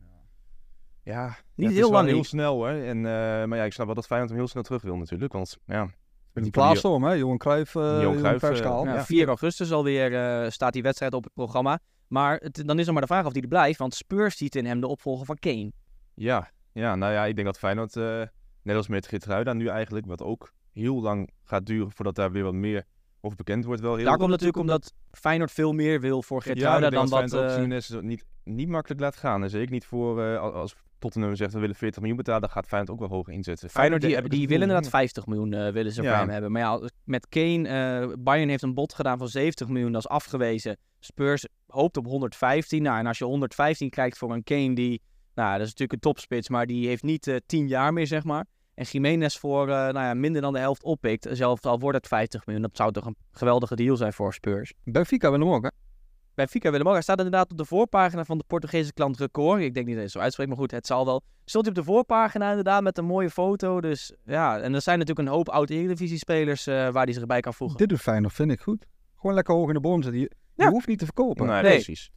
[1.02, 2.68] Ja, Niet ja, het is heel lang heel snel hoor.
[2.68, 3.02] En, eh,
[3.44, 5.85] maar ja, ik snap wel dat Feyenoord hem heel snel terug wil natuurlijk, want ja.
[6.33, 7.12] die die- plaatstorm, hè?
[7.12, 8.85] Johan Cruijff, eh Johan Cruijff, Cruijff eh, schaal.
[8.85, 9.04] Ja, Ja.
[9.04, 11.78] 4 augustus alweer staat die wedstrijd op het programma.
[12.09, 13.78] Maar het, dan is er maar de vraag of hij er blijft.
[13.78, 15.72] Want Spurs ziet in hem de opvolger van Kane.
[16.14, 18.22] Ja, ja, nou ja, ik denk dat Feyenoord, eh,
[18.62, 22.42] net als met Geertruida nu eigenlijk, wat ook heel lang gaat duren voordat daar weer
[22.44, 22.84] wat meer
[23.20, 23.80] over bekend wordt.
[23.80, 27.20] Wel heel Daar komt natuurlijk omdat Feyenoord veel meer wil voor ja, Geertruida denk dan
[27.20, 27.30] dat.
[27.30, 29.42] Feyenoord ook eh, Jiménez niet, niet makkelijk laat gaan.
[29.42, 32.66] En zeker niet voor, eh, als- Tottenham zegt we willen 40 miljoen betalen, dan gaat
[32.66, 33.70] Feyenoord ook wel hoog inzetten.
[33.70, 36.18] Feyenoord die, die willen inderdaad 50 miljoen willen ze voor Ja.
[36.18, 36.52] hem hebben.
[36.52, 40.76] Maar ja, met Kane, Bayern heeft een bod gedaan van 70 miljoen, dat is afgewezen.
[41.00, 42.82] Spurs hoopt op 115.
[42.82, 45.02] Nou, en als je 115 krijgt voor een Kane die,
[45.34, 48.24] nou, dat is natuurlijk een topspits, maar die heeft niet eh 10 jaar meer, zeg
[48.24, 48.46] maar.
[48.74, 52.06] En Jiménez voor eh, nou ja, minder dan de helft oppikt, zelfs al wordt het
[52.06, 52.64] 50 miljoen.
[52.64, 54.72] Dat zou toch een geweldige deal zijn voor Spurs.
[54.84, 55.68] Benfica wil hem ook, hè?
[56.34, 59.60] Bij Fika Willem Hij staat inderdaad op de voorpagina van de Portugese klant Record.
[59.60, 61.22] Ik denk niet dat hij het zo uitspreekt, maar goed, het zal wel.
[61.44, 63.80] Stond hij op de voorpagina inderdaad met een mooie foto.
[63.80, 67.54] Dus ja, en er zijn natuurlijk een hoop oud-Eredivisie-spelers eh, waar hij zich bij kan
[67.54, 67.78] voegen.
[67.78, 68.86] Dit doet Feyenoord, vind ik goed.
[69.16, 70.20] Gewoon lekker hoog in de boom zitten.
[70.54, 71.46] Je, hoeft niet te verkopen.
[71.46, 71.72] Nee, Nee.
[71.72, 72.10] precies.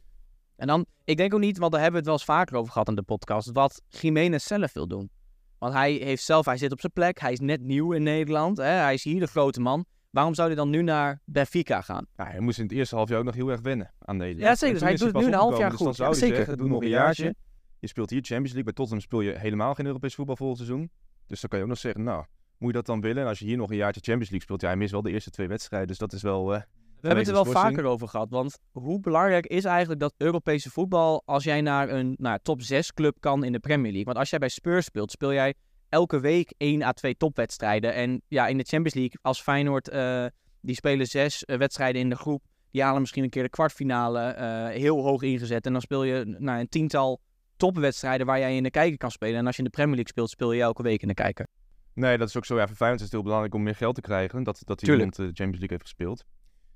[0.58, 2.72] En dan, ik denk ook niet, want daar hebben we het wel eens vaker over
[2.72, 5.10] gehad in de podcast, wat Jiménez zelf wil doen.
[5.58, 8.56] Want hij heeft zelf, hij zit op zijn plek, hij is net nieuw in Nederland,
[8.56, 9.84] hè, hij is hier de grote man.
[10.10, 12.06] Waarom zou hij dan nu naar Benfica gaan?
[12.16, 14.46] Ja, hij moest in het eerste half jaar ook nog heel erg wennen aan Nederland.
[14.48, 14.74] Ja, zeker.
[14.74, 15.70] Dus hij doet pas nu een half jaar.
[15.70, 15.96] Dus goed.
[15.96, 16.36] zou Ja, zeker.
[16.36, 17.34] zeggen, doe nog een jaartje.
[17.78, 18.64] Je speelt hier Champions League.
[18.64, 20.90] Bij Tottenham speel je helemaal geen Europees voetbal volgend seizoen.
[21.26, 22.24] Dus dan kan je ook nog zeggen, nou,
[22.58, 23.22] moet je dat dan willen?
[23.22, 25.10] En als je hier nog een jaartje Champions League speelt, ja, hij mist wel de
[25.10, 25.88] eerste twee wedstrijden.
[25.88, 26.54] Dus dat is wel...
[26.54, 26.62] eh,
[27.00, 28.30] We hebben het er wel vaker over gehad.
[28.30, 32.94] Want hoe belangrijk is eigenlijk dat Europese voetbal als jij naar een nou, top 6
[32.94, 34.04] club kan in de Premier League?
[34.04, 35.54] Want als jij bij Spurs speelt, speel jij
[35.88, 37.94] elke week 1 à 2 topwedstrijden.
[37.94, 40.26] En ja, in de Champions League, als Feyenoord, eh,
[40.60, 42.42] die spelen zes eh, wedstrijden in de groep.
[42.70, 45.66] Die halen misschien een keer de kwartfinale eh, heel hoog ingezet.
[45.66, 47.20] En dan speel je nou, een tiental
[47.56, 49.38] topwedstrijden waar jij in de kijker kan spelen.
[49.38, 51.46] En als je in de Premier League speelt, speel je elke week in de kijker.
[51.94, 52.56] Nee, dat is ook zo.
[52.56, 54.42] Ja, voor Feyenoord is het heel belangrijk om meer geld te krijgen.
[54.42, 56.24] Dat, dat rond de Champions League heeft gespeeld.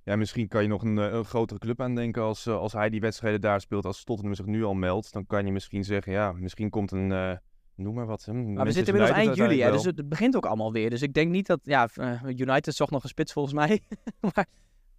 [0.05, 2.91] Ja, misschien kan je nog een, eh, een grotere club aandenken als, eh, als hij
[2.91, 3.85] die wedstrijden daar speelt.
[3.85, 7.13] Als Tottenham zich nu al meldt, dan kan je misschien zeggen, ja, misschien komt een,
[7.13, 7.37] eh,
[7.75, 8.27] noem maar wat.
[8.27, 10.91] Maar we zitten inmiddels eind juli, hè, dus het begint ook allemaal weer.
[10.91, 11.89] Dus ik denk niet dat, ja,
[12.27, 13.81] United zocht nog een spits volgens mij.
[14.35, 14.47] maar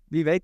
[0.08, 0.44] wie weet.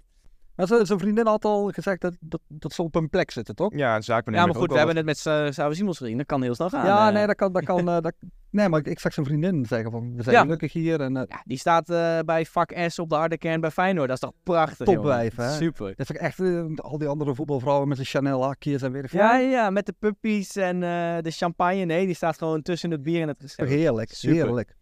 [0.60, 3.56] Maar zijn zijn vriendin had al gezegd dat, dat, dat ze op een plek zitten,
[3.56, 3.74] toch?
[3.76, 6.18] Ja, een zaak Ja, maar goed, we hebben het met Sauer Simons gezien.
[6.18, 6.86] Dat kan heel snel gaan.
[6.86, 7.14] ja, eh.
[7.14, 7.54] nee, dat kan.
[7.54, 8.14] Dat kan eh, dat,
[8.50, 10.42] nee, maar ik, ik zag zijn vriendin zeggen van, we zijn Ja.
[10.42, 11.02] gelukkig hier.
[11.02, 14.08] En, eh, Ja, die staat eh, bij vak S op de harde kern bij Feyenoord.
[14.08, 15.52] Dat is toch prachtig, Topwijf, hè?
[15.52, 15.88] Super.
[15.88, 16.40] dat is toch echt
[16.76, 19.20] al die andere voetbalvrouwen met zijn Chanel hakjes en veel.
[19.20, 21.86] Ja, ja, ja, met de puppies en eh, de champagne.
[21.86, 23.70] Nee, die staat gewoon tussen het bier en het recept.
[23.70, 24.36] Heerlijk, Super.
[24.36, 24.76] heerlijk.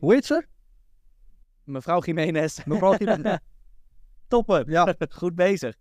[0.00, 0.46] Hoe heet ze?
[1.64, 2.64] Mevrouw Jiménez.
[2.64, 3.36] Mevrouw Jiménez.
[4.28, 4.64] Toppen.
[4.66, 4.94] Ja.
[5.10, 5.74] Goed bezig.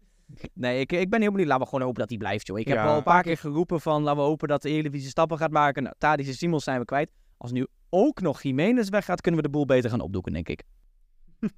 [0.53, 1.47] Nee, ik, ik ben heel benieuwd.
[1.47, 2.59] Laten we gewoon hopen dat hij blijft, joh.
[2.59, 2.85] Ik heb Ja.
[2.87, 4.01] al een paar keer geroepen van...
[4.03, 5.83] laten we hopen dat de Eredivisie stappen gaat maken.
[5.83, 7.11] Nou, Tadic en Simons zijn we kwijt.
[7.37, 9.21] Als nu ook nog Jiménez weggaat...
[9.21, 10.63] kunnen we de boel beter gaan opdoeken, denk ik.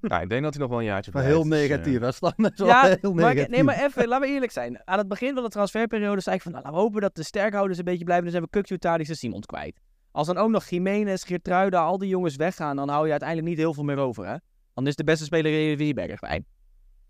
[0.00, 1.40] Ja, ik denk dat hij nog wel een jaartje Maar blijft.
[1.42, 2.12] heel dus, eh, negatief, hè?
[2.12, 2.32] Stan?
[2.42, 3.42] Dat wel Ja, heel Maar, negatief.
[3.44, 4.80] ik- nee, maar even, laten we eerlijk zijn.
[4.84, 6.52] Aan het begin van de transferperiode zei ik van...
[6.52, 8.24] Nou, laten we hopen dat de sterkhouders een beetje blijven.
[8.24, 9.80] Dan zijn we Kukju, Tadic en Simons kwijt.
[10.10, 12.76] Als dan ook nog Jiménez, Geertruida, al die jongens weggaan...
[12.76, 14.36] dan hou je uiteindelijk niet heel veel meer over, hè?
[14.74, 16.46] Dan is de beste speler in de Eredivisie Bergwijn.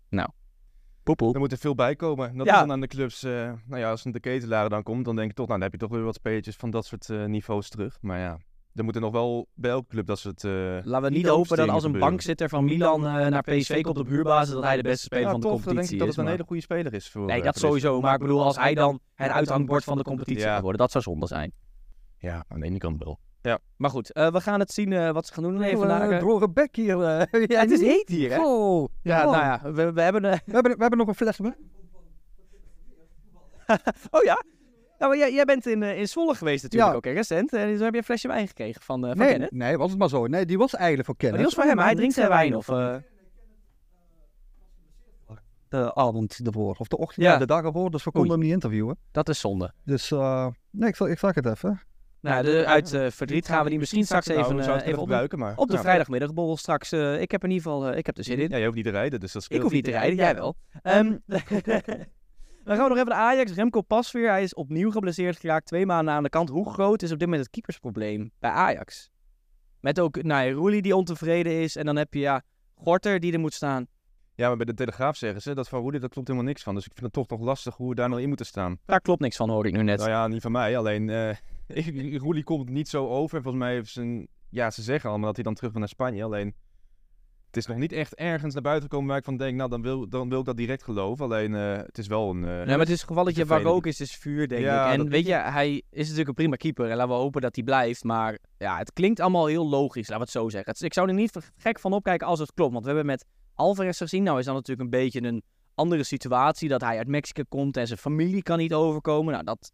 [0.09, 0.29] Nou.
[1.03, 1.33] Poepoe.
[1.33, 2.37] Er moet er veel bij komen.
[2.37, 2.53] Dat Ja.
[2.53, 3.23] is dan aan de clubs.
[3.23, 3.31] eh,
[3.65, 5.79] nou ja, als een de ketelaren dan komt, dan denk ik toch, nou, dan heb
[5.79, 7.97] je toch weer wat spelertjes van dat soort eh, niveaus terug.
[8.01, 8.37] Maar ja,
[8.75, 10.43] er moeten nog wel bij elke club dat soort.
[10.43, 10.51] eh,
[10.83, 12.09] Laten we niet hopen dat als een gebeuren.
[12.09, 15.31] bankzitter van Milan eh, naar PSV komt op huurbasis, dat hij de beste speler ja,
[15.31, 16.15] van de competitie denk ik dat is.
[16.15, 17.25] het een hele goede speler is voor.
[17.25, 18.01] Nee, dat sowieso.
[18.01, 20.53] Maar ik bedoel, als hij dan het uithangbord van de competitie Ja.
[20.53, 21.51] gaat worden, dat zou zonde zijn.
[22.17, 23.19] Ja, aan de ene kant wel.
[23.77, 26.09] Maar goed, eh, we gaan het zien eh, wat ze gaan doen even eh, vandaag.
[26.09, 26.17] eh.
[26.17, 27.01] droge bek hier.
[27.03, 27.41] eh.
[27.47, 28.37] Ja, het is heet hier, hè?
[28.45, 29.31] Oh, Ja, oh.
[29.31, 30.25] nou ja, we, we hebben...
[30.25, 31.39] eh, We, hebben, we hebben nog een fles
[34.11, 34.43] oh ja?
[34.99, 36.97] Nou, jij, jij bent in, eh, in Zwolle geweest natuurlijk Ja.
[36.97, 37.53] ook, hè, recent.
[37.53, 39.51] En dus heb je een flesje wijn gekregen van, eh van Nee, Kenneth.
[39.51, 40.27] nee, was het maar zo.
[40.27, 41.47] Nee, die was eigenlijk voor Maar Kenneth.
[41.49, 42.55] die was voor hem, hij drinkt zijn wijn.
[42.55, 42.95] Of, eh,
[45.69, 47.31] De avond ervoor, of de ochtend, Ja.
[47.31, 47.37] ja.
[47.37, 47.91] de dag ervoor.
[47.91, 48.39] Dus we konden Oei.
[48.39, 48.97] hem niet interviewen.
[49.11, 49.73] dat is zonde.
[49.83, 51.81] Dus eh, nee, ik, ik zag het even.
[52.21, 54.87] Nou, de, uit eh, verdriet gaan we die misschien straks even, we eh, even even
[54.87, 55.55] op, de, gebruiken, maar...
[55.55, 56.91] op de nou, vrijdagmiddagborrel straks.
[56.91, 58.49] eh, ik heb in ieder geval, eh, ik heb er zin in.
[58.49, 59.59] Ja, je hoeft niet te rijden, dus dat scheelt.
[59.59, 60.55] Ik hoef niet te rijden, jij wel.
[60.81, 61.17] Ehm,
[62.65, 63.53] dan gaan we nog even naar Ajax.
[63.53, 65.65] Remco Pasveer, hij is opnieuw geblesseerd geraakt.
[65.65, 66.49] Twee maanden aan de kant.
[66.49, 69.11] Hoe groot is op dit moment het keepersprobleem bij Ajax?
[69.79, 71.75] Met ook nou, Roelie die ontevreden is.
[71.75, 72.41] En dan heb je ja,
[72.75, 73.87] Gorter die er moet staan.
[74.35, 76.75] Ja, maar bij de Telegraaf zeggen ze dat van Roelie, dat klopt helemaal niks van.
[76.75, 78.77] Dus ik vind het toch nog lastig hoe we daar nou in moeten staan.
[78.85, 79.97] Daar klopt niks van, hoor ik nu net.
[79.97, 80.77] Nou ja, niet van mij.
[80.77, 81.35] Alleen, eh
[82.23, 83.37] Roelie komt niet zo over.
[83.37, 84.27] En volgens mij heeft zijn...
[84.49, 86.23] Ja, ze zeggen allemaal dat hij dan terug wil naar Spanje.
[86.23, 86.55] Alleen,
[87.47, 89.57] het is nog niet echt ergens naar buiten gekomen waar ik van denk...
[89.57, 91.25] Nou, dan wil, dan wil ik dat direct geloven.
[91.25, 92.43] Alleen, eh, het is wel een...
[92.43, 94.91] eh, Nee, maar het is een gevalletje waar rook is, is vuur, denk Ja, ik.
[94.91, 96.89] En dat- weet je, hij is natuurlijk een prima keeper.
[96.89, 98.03] En laten we hopen dat hij blijft.
[98.03, 100.71] Maar ja, het klinkt allemaal heel logisch, laten we het zo zeggen.
[100.71, 102.71] Het- ik zou er niet gek van opkijken als het klopt.
[102.71, 104.23] Want we hebben met Alvarez gezien.
[104.23, 105.43] Nou is dat natuurlijk een beetje een
[105.75, 106.69] andere situatie.
[106.69, 109.33] Dat hij uit Mexico komt en zijn familie kan niet overkomen.
[109.33, 109.71] Nou, dat,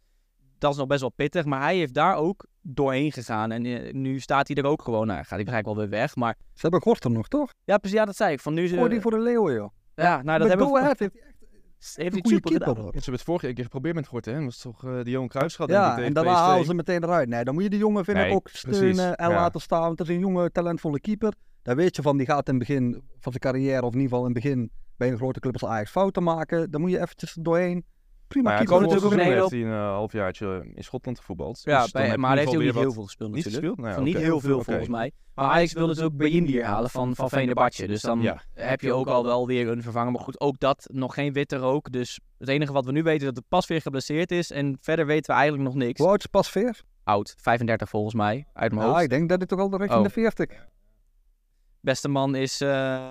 [0.65, 1.45] dat is nog best wel pittig.
[1.45, 3.51] Maar hij heeft daar ook doorheen gegaan.
[3.51, 5.07] En eh, nu staat hij er ook gewoon.
[5.07, 6.15] Nou, gaat hij waarschijnlijk wel weer weg.
[6.15, 7.49] Maar Ze hebben Gorter nog, toch?
[7.63, 8.39] ja, precies, ja dat zei ik.
[8.39, 9.69] Van nu, ze- Oh, die voor de Leeuwen, joh.
[9.95, 10.81] ja, nou, dat hebben we...
[10.85, 12.83] Heeft hij echt Heeft een hij super keeper, gedaan.
[12.83, 12.91] hoor.
[12.91, 14.37] Ze hebben het vorige keer geprobeerd met Gorten, hè?
[14.37, 16.39] Dat was toch eh die Johan Cruijffschat, ik, Ja, en daarna PSV.
[16.41, 17.29] halen ze meteen eruit.
[17.29, 19.35] Nee, dan moet je die jongen, vind ik, Nee, ook precies, steunen en ja.
[19.35, 19.81] laten staan.
[19.81, 21.33] Want het is een jonge, talentvolle keeper.
[21.61, 24.09] Daar weet je van, die gaat in het begin van zijn carrière, of in ieder
[24.09, 26.71] geval in het begin, bij een grote club als Ajax fouten maken.
[26.71, 27.85] Dan moet je eventjes doorheen.
[28.27, 28.81] Prima Maar ja, keeper.
[28.87, 31.61] natuurlijk ook een heeft hele hij een eh, halfjaartje in Schotland gevoetbald.
[31.63, 33.63] Ja, Dus bij, maar hij heeft ook niet heel veel gespeeld wat- natuurlijk.
[33.65, 33.95] Niet gespeeld?
[33.95, 35.11] Nou niet heel veel volgens mij.
[35.33, 37.87] Maar Ajax wilde dus ook Bayindir halen van, van Venerbahce.
[37.87, 38.41] Dus dan Ja.
[38.53, 40.11] heb je ook al wel weer een vervanger.
[40.11, 41.91] Maar goed, ook dat nog geen witte rook.
[41.91, 44.51] Dus het enige wat we nu weten is dat de pas weer geblesseerd is.
[44.51, 45.99] En verder weten we eigenlijk nog niks.
[45.99, 46.81] Hoe oud is Pasveer?
[47.03, 49.01] Oud, 35 volgens mij, uit mijn hoofd.
[49.01, 50.03] ik denk dat hij toch al richting Oh.
[50.03, 50.67] de 40.
[51.79, 53.07] Beste man is eh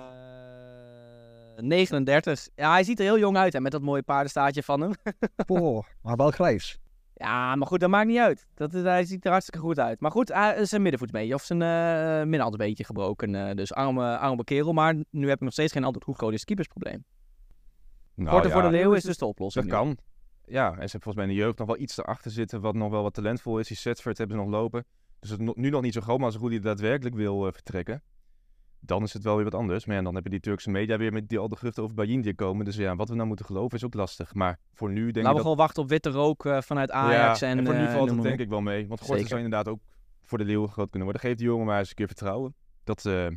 [1.59, 2.47] 39.
[2.55, 4.91] Ja, hij ziet er heel jong uit hè, met dat mooie paardenstaartje van hem.
[5.47, 6.79] Oh, maar wel grijs.
[7.13, 8.45] Ja, maar goed, dat maakt niet uit.
[8.53, 9.99] Dat is, hij ziet er hartstikke goed uit.
[9.99, 13.35] Maar goed, hij is zijn middenvoetsbeentje of zijn uh, middenhandbeentje gebroken.
[13.35, 14.73] eh, dus arme, arme kerel.
[14.73, 17.05] Maar nu heb ik nog steeds geen antwoord hoe groot is het keepersprobleem.
[18.15, 19.69] Nou, ja, voor de leeuw is dus de oplossing.
[19.69, 19.93] Dat nu.
[19.93, 19.97] kan.
[20.45, 22.75] ja, en ze hebben volgens mij in de jeugd nog wel iets erachter zitten wat
[22.75, 23.67] nog wel wat talentvol is.
[23.67, 24.85] Die Setford hebben ze nog lopen.
[25.19, 27.53] Dus het is no- nu nog niet zo groot, maar als Rudy daadwerkelijk wil eh,
[27.53, 28.03] vertrekken,
[28.85, 29.85] dan is het wel weer wat anders.
[29.85, 31.95] Maar ja, dan heb je die Turkse media weer met die al de geruchten over
[31.95, 32.65] Bayindir komen.
[32.65, 34.33] Dus ja, wat we nou moeten geloven is ook lastig.
[34.33, 35.41] Maar voor nu denk Laten we ik dat...
[35.41, 37.39] gewoon wachten op witte rook eh, vanuit Ajax.
[37.39, 38.87] ja, en, voor nu eh, valt het denk ik wel mee.
[38.87, 39.79] Want Gorten zou inderdaad ook
[40.21, 41.29] voor de leeuw groot kunnen worden.
[41.29, 42.55] Geef die jongen maar eens een keer vertrouwen.
[42.83, 43.27] Dat eh,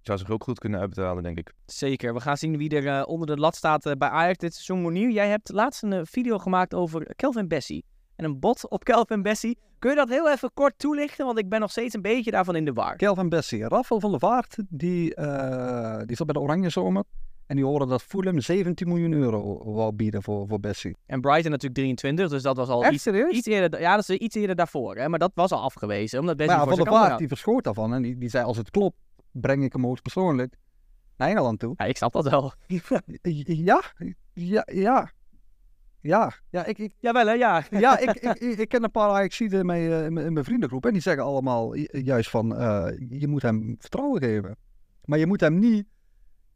[0.00, 1.52] zou zich ook goed kunnen uitbetalen, denk ik.
[1.66, 2.14] Zeker.
[2.14, 4.82] We gaan zien wie er onder de lat staat bij Ajax dit seizoen.
[4.82, 7.84] Monier, jij hebt laatst een video gemaakt over Kelvin Bessie.
[8.20, 9.58] En een bot op Kelvin Bessie.
[9.78, 11.26] Kun je dat heel even kort toelichten?
[11.26, 12.96] Want ik ben nog steeds een beetje daarvan in de war.
[12.96, 13.68] Kelvin Bessie.
[13.68, 17.04] Rafael van der Vaart, die, eh, die zat bij de Oranje Zomer.
[17.46, 20.96] En die hoorde dat Fulham 17 miljoen euro wou bieden voor, voor Bessie.
[21.06, 23.32] En Brighton natuurlijk 23, dus dat was al Echt iets, serieus?
[23.32, 23.80] iets eerder.
[23.80, 24.96] Ja, dat is iets eerder daarvoor.
[24.96, 25.08] Hè?
[25.08, 26.20] Maar dat was al afgewezen.
[26.20, 27.94] Omdat Bessie maar ja, voor Van der Vaart die verschoot daarvan.
[27.94, 28.96] En die, die zei als het klopt,
[29.30, 30.56] breng ik hem hoogstpersoonlijk
[31.16, 31.74] naar Engeland toe.
[31.76, 32.52] Ja, ik snap dat wel.
[33.54, 33.82] Ja,
[34.34, 35.12] ja, ja.
[36.02, 37.62] Ja, ja, ik, ik, Jawel hè, ja.
[37.70, 40.44] ja ik, ik, ik, ken een paar Ajaxiden in mijn, eh, in mijn in mijn
[40.44, 40.86] vriendengroep.
[40.86, 44.56] En die zeggen allemaal ju- juist van, eh, je moet hem vertrouwen geven.
[45.04, 45.84] Maar je moet hem niet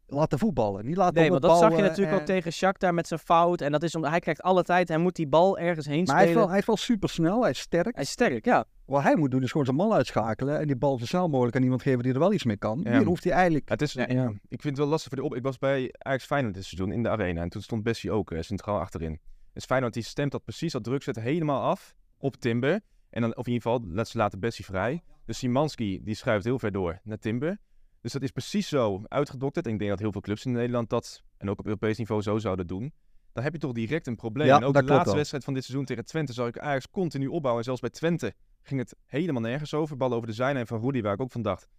[0.07, 0.85] laten voetballen.
[0.85, 3.61] Niet laten Nee, want dat zag je natuurlijk en- ook tegen Shakhtar met zijn fout.
[3.61, 4.87] En dat is omdat hij krijgt alle tijd.
[4.87, 6.41] Hij moet die bal ergens heen Maar hij is, spelen.
[6.41, 7.93] wel, hij is wel super snel, hij is sterk.
[7.95, 8.65] Hij is sterk, ja.
[8.85, 11.55] Wat hij moet doen is gewoon zijn man uitschakelen en die bal zo snel mogelijk
[11.55, 12.81] aan iemand geven die er wel iets mee kan.
[12.83, 12.97] Ja.
[12.97, 13.67] Hier hoeft hij eigenlijk...
[13.67, 15.35] Ja, het is, Ja, ja, ik vind het wel lastig voor de op.
[15.35, 17.41] Ik was bij Ajax Feyenoord dit seizoen in de arena.
[17.41, 19.19] En toen stond Bessie ook eh, centraal achterin.
[19.55, 22.79] Dus Feyenoord die stemt dat precies, dat druk helemaal af op Timber.
[23.09, 25.03] En dan, of in ieder geval, laat ze laten Bessie vrij.
[25.25, 27.57] Dus Simanski die schuift heel ver door naar Timber.
[28.01, 29.65] Dus dat is precies zo uitgedokterd.
[29.65, 32.21] En ik denk dat heel veel clubs in Nederland dat, en ook op Europees niveau,
[32.21, 32.93] zo zouden doen.
[33.33, 34.47] Dan heb je toch direct een probleem.
[34.47, 36.89] Ja, en ook dat de laatste wedstrijd van dit seizoen tegen Twente zag ik Ajax
[36.89, 37.57] continu opbouwen.
[37.57, 39.97] En zelfs bij Twente ging het helemaal nergens over.
[39.97, 41.69] Ballen over de zijlijn van Rudy, waar ik ook van dacht.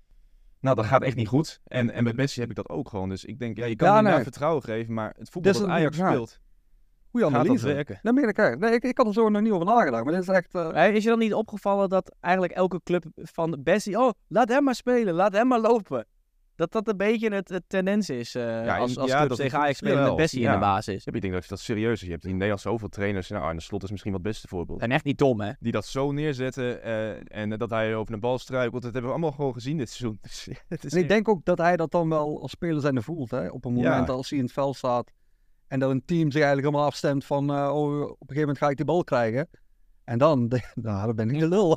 [0.61, 1.61] Nou, dat gaat echt niet goed.
[1.65, 3.09] En, en bij Messi heb ik dat ook gewoon.
[3.09, 4.23] Dus ik denk, ja, je kan Ja, hem nee.
[4.23, 4.95] vertrouwen geven.
[4.95, 6.09] Maar het voetbal is dat een- Ajax ja.
[6.11, 6.41] speelt,
[7.21, 7.75] Goeie gaat dat analyse.
[7.75, 8.15] werken.
[8.15, 8.59] Meen ik echt.
[8.59, 10.55] Nee, ik, ik had er zo nog niet over nagedacht, maar dit is echt...
[10.55, 13.99] eh, Hè, Is je dan niet opgevallen dat eigenlijk elke club van Bessie...
[14.01, 16.07] Oh, laat hem maar spelen, laat hem maar lopen.
[16.57, 19.59] Dat dat een beetje het, het tendens is eh, Ja, als, als ja, clubs tegen
[19.59, 21.05] Ajax spelen met Bessie in de basis.
[21.05, 22.07] Ja, ik denk dat dat serieus is.
[22.07, 23.29] Je hebt in Nederland zoveel trainers.
[23.29, 24.81] Nou, Arne Slot is misschien wel het beste voorbeeld.
[24.81, 25.53] En echt niet dom, hè?
[25.61, 28.83] Die dat zo neerzetten eh, en dat hij over een bal struikelt.
[28.83, 30.19] Dat hebben we allemaal gewoon gezien dit seizoen.
[30.69, 33.31] Het is En ik denk ook dat hij dat dan wel als speler zijn voelt.
[33.31, 33.49] Hè?
[33.49, 34.13] Op een moment Ja.
[34.15, 35.11] als hij in het veld staat.
[35.69, 37.51] En dat een team zich eigenlijk helemaal afstemt van...
[37.51, 39.49] eh, oh, op een gegeven moment ga ik die bal krijgen.
[40.05, 41.77] En dan, nou, dan ben ik de lul.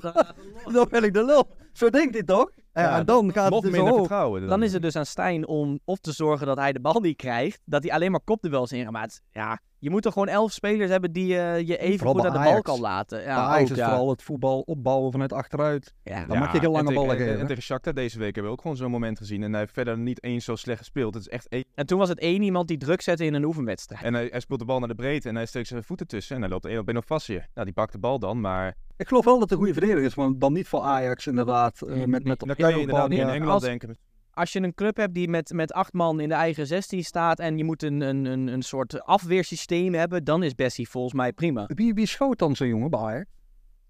[0.71, 1.47] dan ben ik de lul.
[1.73, 2.49] Zo denkt hij toch?
[2.73, 3.99] En, Ja, en dan gaat nog het dus minder omhoog.
[4.07, 4.47] vertrouwen.
[4.47, 7.17] Dan is het dus aan Stijn om of te zorgen dat hij de bal niet
[7.17, 7.61] krijgt.
[7.65, 8.71] Dat hij alleen maar kopduels.
[8.89, 12.15] Maar het- ja, je moet er gewoon elf spelers hebben die eh, je even Vooral
[12.15, 13.21] goed aan de bal kan laten.
[13.21, 13.87] Ja, Ajax ook, is ja.
[13.87, 15.93] vooral het voetbal opbouwen vanuit achteruit.
[16.03, 16.25] Ja.
[16.25, 17.39] Dan mag je geen lange ballen en- geven.
[17.39, 19.43] En tegen Shakhtar deze week hebben we ook gewoon zo'n moment gezien.
[19.43, 21.13] En hij heeft verder niet eens zo slecht gespeeld.
[21.13, 21.63] Het is echt één.
[21.75, 24.03] En toen was het één iemand die druk zette in een oefenwedstrijd.
[24.03, 26.35] En hij, hij speelt de bal naar de breedte en hij steekt zijn voeten tussen.
[26.35, 27.47] En hij loopt één op één op vast hier.
[27.53, 28.75] Nou, die pakt de bal dan, maar...
[28.99, 31.81] Ik geloof wel dat het een goede verdediger is, maar dan niet voor Ajax inderdaad.
[31.81, 33.27] eh, met, met Dan kan je inderdaad niet in.
[33.27, 33.97] Engeland Als- denken.
[34.31, 37.39] Als je een club hebt die met, met acht man in de eigen 16 staat
[37.39, 41.33] en je moet een, een, een, een soort afweersysteem hebben, dan is Bessie volgens mij
[41.33, 41.65] prima.
[41.73, 43.25] Wie, wie schoot dan zo'n jongen bij Ajax?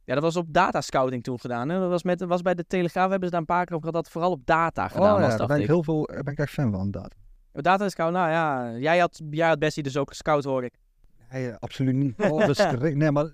[0.06, 1.70] Ja, dat was op datascouting toen gedaan.
[1.70, 1.80] Hè?
[1.80, 3.96] Dat was, met, was bij de Telegraaf, hebben ze daar een paar keer op gehad,
[4.04, 6.24] dat vooral op data gedaan oh was, ja, daar dacht ben ik heel veel, daar
[6.24, 7.16] ben ik echt fan van inderdaad.
[7.52, 10.74] Data scout, nou ja, jij had, jij had Bessie dus ook gescout hoor ik.
[11.32, 12.14] Nee, absoluut niet.
[12.18, 12.96] Oh, dat is gericht.
[12.96, 13.30] nee, maar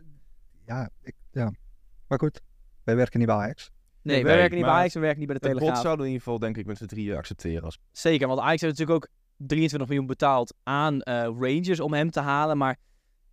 [0.66, 1.52] ja, ik, ja.
[2.08, 2.42] Maar goed,
[2.84, 3.72] wij werken niet bij Ajax.
[4.02, 5.84] Nee, Nee, werken niet bij Ajax, we werken niet bij de Het bot Telegraaf.
[5.84, 7.64] zouden we in ieder geval denk ik met z'n drieën accepteren.
[7.64, 7.80] Als...
[7.92, 12.20] Zeker, want Ajax heeft natuurlijk ook 23 miljoen betaald aan eh, Rangers om hem te
[12.20, 12.58] halen.
[12.58, 12.78] Maar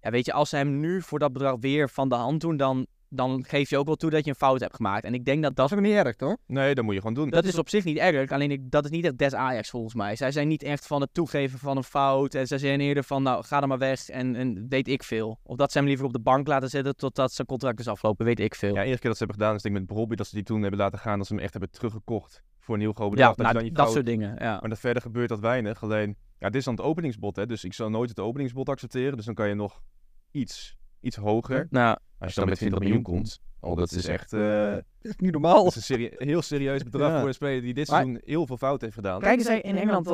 [0.00, 2.56] ja, weet je, als ze hem nu voor dat bedrag weer van de hand doen,
[2.56, 5.04] dan, dan geef je ook wel toe dat je een fout hebt gemaakt.
[5.04, 6.36] En ik denk dat dat, Dat is ook niet erg, toch?
[6.46, 7.30] Nee, dat moet je gewoon doen.
[7.30, 8.30] dat is op zich niet erg.
[8.30, 10.16] Alleen ik, dat is niet echt des Ajax volgens mij.
[10.16, 12.34] Zij zijn niet echt van het toegeven van een fout.
[12.34, 15.38] En zij zijn eerder van, nou, ga er maar weg en, en weet ik veel.
[15.42, 18.24] Of dat ze hem liever op de bank laten zitten totdat zijn contract is afgelopen,
[18.24, 18.74] weet ik veel.
[18.74, 20.44] Ja, eerste keer dat ze hebben gedaan is denk ik met Bobby dat ze die
[20.44, 21.18] toen hebben laten gaan.
[21.18, 23.36] Dat ze hem echt hebben teruggekocht voor een heel groot Ja, bedrag.
[23.36, 24.34] dat nou, dan dat fout- soort dingen.
[24.38, 24.58] Ja.
[24.60, 25.82] Maar dat verder gebeurt dat weinig.
[25.82, 27.46] Alleen, ja, dit is dan het openingsbod, hè.
[27.46, 29.16] Dus ik zal nooit het openingsbod accepteren.
[29.16, 29.82] Dus dan kan je nog
[30.30, 31.66] iets, iets hoger.
[31.70, 33.40] Nou, Als je dan met 20 miljoen komt.
[33.60, 34.32] Oh, dat is echt...
[34.32, 34.40] eh,
[35.02, 35.56] Dat is niet normaal.
[35.64, 37.18] dat is een serie- heel serieus bedrag Ja.
[37.18, 39.20] voor een speler die dit Maar- seizoen heel veel fout heeft gedaan.
[39.20, 40.06] kijken zij in Engeland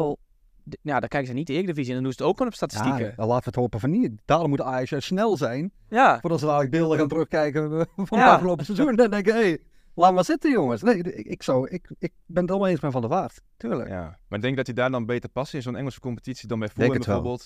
[0.68, 2.52] d- Ja, dan kijken ze niet de Eredivisie en dan doen ze het ook gewoon
[2.52, 3.04] op statistieken.
[3.04, 4.12] Ja, dan laten we het hopen van niet.
[4.24, 5.72] Daarom moet Ajax snel zijn.
[5.88, 8.88] Ja, Voordat ze dadelijk beelden gaan terugkijken eh, van het afgelopen seizoen.
[8.88, 9.58] En dan denken, hé, hey,
[9.94, 10.82] laat maar zitten jongens.
[10.82, 13.40] Nee, ik, ik, zou, ik, ik ben het helemaal eens met Van der Vaart.
[13.56, 13.88] Tuurlijk.
[13.88, 16.58] Ja, maar ik denk dat hij daar dan beter past in zo'n Engelse competitie dan
[16.58, 17.38] bij het wel.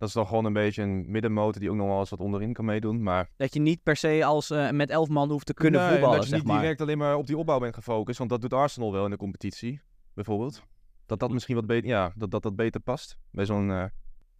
[0.00, 2.52] Dat is dan gewoon een beetje een middenmotor die ook nog wel eens wat onderin
[2.52, 3.02] kan meedoen.
[3.02, 5.90] Maar dat je niet per se als eh, met elf man hoeft te kunnen Nee,
[5.90, 6.60] voetballen, dat je zeg niet maar.
[6.60, 8.18] direct alleen maar op die opbouw bent gefocust.
[8.18, 9.80] Want dat doet Arsenal wel in de competitie,
[10.14, 10.62] bijvoorbeeld.
[11.06, 13.70] Dat dat misschien wat beter, ja, dat dat, dat beter past bij zo'n...
[13.70, 13.84] eh,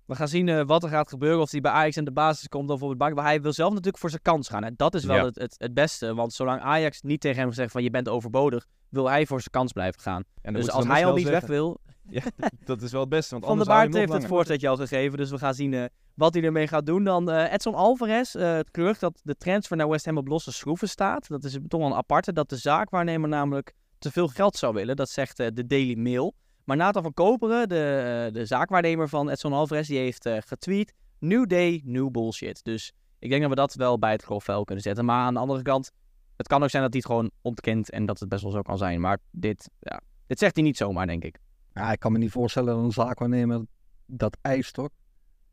[0.06, 1.40] We gaan zien eh, wat er gaat gebeuren.
[1.40, 3.14] Of hij bij Ajax in de basis komt of op het bank.
[3.14, 4.64] Maar hij wil zelf natuurlijk voor zijn kans gaan.
[4.64, 5.24] En dat is wel Ja.
[5.24, 6.14] het, het, het beste.
[6.14, 9.50] Want zolang Ajax niet tegen hem zegt van je bent overbodig, wil hij voor zijn
[9.50, 10.22] kans blijven gaan.
[10.42, 11.80] En dus als hij al niet weg wil,
[12.18, 13.34] Ja, dat is wel het beste.
[13.34, 16.34] Want Van der Baart heeft het voorzetje al gegeven, dus we gaan zien eh, wat
[16.34, 17.04] hij ermee gaat doen.
[17.04, 20.52] Dan eh, Edson Alvarez, eh, het gerucht dat de transfer naar West Ham op losse
[20.52, 21.28] schroeven staat.
[21.28, 24.96] Dat is toch wel een aparte, dat de zaakwaarnemer namelijk te veel geld zou willen.
[24.96, 26.34] Dat zegt de Daily Mail.
[26.64, 30.92] Maar Nathan van Koperen, de, de zaakwaarnemer van Edson Alvarez, die heeft getweet...
[31.18, 32.64] New day, new bullshit.
[32.64, 35.04] Dus ik denk dat we dat wel bij het grofvuil kunnen zetten.
[35.04, 35.90] Maar aan de andere kant,
[36.36, 38.62] het kan ook zijn dat hij het gewoon ontkent en dat het best wel zo
[38.62, 39.00] kan zijn.
[39.00, 41.38] Maar dit, ja, dit zegt hij niet zomaar, denk ik.
[41.80, 43.60] Ja, ik kan me niet voorstellen dat een zaakwaarnemer
[44.06, 44.88] dat eist, toch?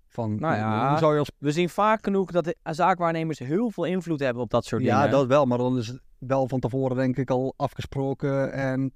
[0.08, 1.32] Van, Nou ja, hoe zou je als...
[1.38, 4.96] We zien vaak genoeg dat de zaakwaarnemers heel veel invloed hebben op dat soort Ja,
[4.98, 5.12] dingen.
[5.12, 8.52] dat wel, maar dan is het wel van tevoren denk ik al afgesproken.
[8.52, 8.94] En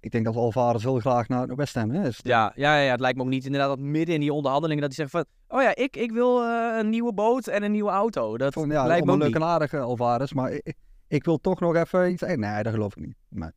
[0.00, 2.20] ik denk dat Alvarez heel graag naar West Ham is.
[2.22, 4.96] Ja, ja, ja, het lijkt me ook niet inderdaad dat midden in die onderhandelingen dat
[4.96, 5.56] hij zegt van...
[5.58, 8.36] Oh ja, ik, ik wil eh, een nieuwe boot en een nieuwe auto.
[8.38, 10.74] Dat Van, ja, lijkt me leuk en aardig, eh, Alvarez, maar ik,
[11.08, 12.22] ik wil toch nog even iets...
[12.22, 13.16] eh, Nee, dat geloof ik niet.
[13.28, 13.50] Nee.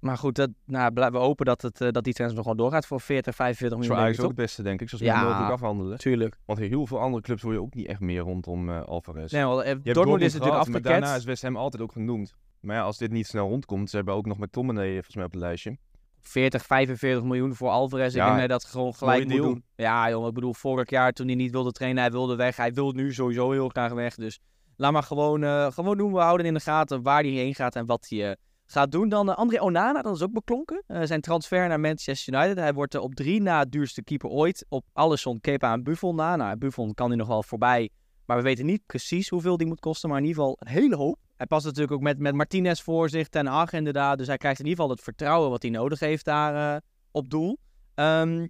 [0.00, 2.86] Maar goed, dat, nou, we hopen dat, het, eh, dat die transfer nog gewoon doorgaat
[2.86, 4.14] voor 40, 45 Dat is voor miljoen.
[4.14, 4.88] Ajax ook het beste, denk ik.
[4.88, 5.20] Zoals Ja.
[5.20, 5.98] we mogelijk afhandelen.
[5.98, 6.38] Tuurlijk.
[6.44, 9.32] Want heel veel andere clubs hoor je ook niet echt meer rondom eh Alvarez.
[9.32, 12.34] Nee, want, eh, Dortmund is natuurlijk maar daarna is West Ham altijd ook genoemd.
[12.60, 15.30] Maar ja, als dit niet snel rondkomt, ze hebben ook nog McTominay volgens mij op
[15.32, 15.76] het lijstje.
[16.20, 18.08] 40, 45 miljoen voor Alvarez.
[18.08, 19.64] Ik Ja, denk dat gewoon gelijk moet doen.
[19.76, 20.28] Ja, jongen.
[20.28, 22.56] Ik bedoel, vorig jaar toen hij niet wilde trainen, hij wilde weg.
[22.56, 24.14] Hij wil nu sowieso heel graag weg.
[24.14, 24.38] Dus
[24.76, 26.12] laat maar gewoon, eh, gewoon doen.
[26.12, 29.08] We houden in de gaten waar hij heen gaat en wat hij gaat doen.
[29.08, 30.82] Dan eh, André Onana, dat is ook beklonken.
[30.86, 32.56] Eh, zijn transfer naar Manchester United.
[32.56, 34.66] Hij wordt eh, op drie na duurste keeper ooit.
[34.68, 36.36] Op Alisson, Kepa en Buffon na.
[36.36, 37.90] Nou, Buffon kan hij nog wel voorbij.
[38.26, 40.08] Maar we weten niet precies hoeveel die moet kosten.
[40.08, 41.18] Maar in ieder geval een hele hoop.
[41.36, 44.18] Hij past natuurlijk ook met, met Martinez voor zich, Ten Hag inderdaad.
[44.18, 47.58] Dus hij krijgt in ieder geval het vertrouwen wat hij nodig heeft daar op doel.
[47.94, 48.46] Ehm,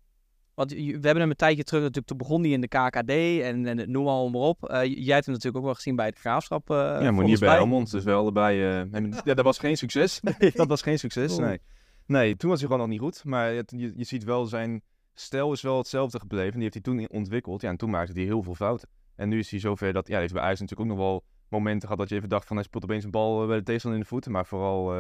[0.57, 3.11] want we hebben hem een tijdje terug natuurlijk, toen begon hij in de KKD
[3.42, 4.64] en, en noem maar maar op.
[4.69, 6.71] Eh, jij hebt hem natuurlijk ook wel gezien bij de Graafschap.
[6.71, 7.55] eh ja, maar niet bij.
[7.55, 7.90] Helmond.
[7.90, 8.62] Dus wel allebei.
[8.62, 10.21] eh, hebben- ja, dat was geen succes.
[10.55, 11.59] dat was geen succes, nee.
[12.07, 13.25] Nee, toen was hij gewoon nog niet goed.
[13.25, 14.83] Maar het- je, je ziet wel, zijn
[15.14, 16.53] stijl is wel hetzelfde gebleven.
[16.53, 17.61] Die heeft hij toen ontwikkeld.
[17.62, 18.88] Ja, en toen maakte hij heel veel fouten.
[19.16, 20.07] En nu is hij zover dat...
[20.07, 22.47] Ja, hij heeft bij Ajax natuurlijk ook nog wel momenten gehad dat je even dacht
[22.47, 22.57] van...
[22.57, 24.33] Hij speelt opeens een bal bij de tegenstander in de voeten.
[24.33, 24.95] Maar vooral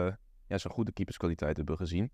[0.48, 2.10] ja, zijn goede keeperskwaliteit hebben we gezien.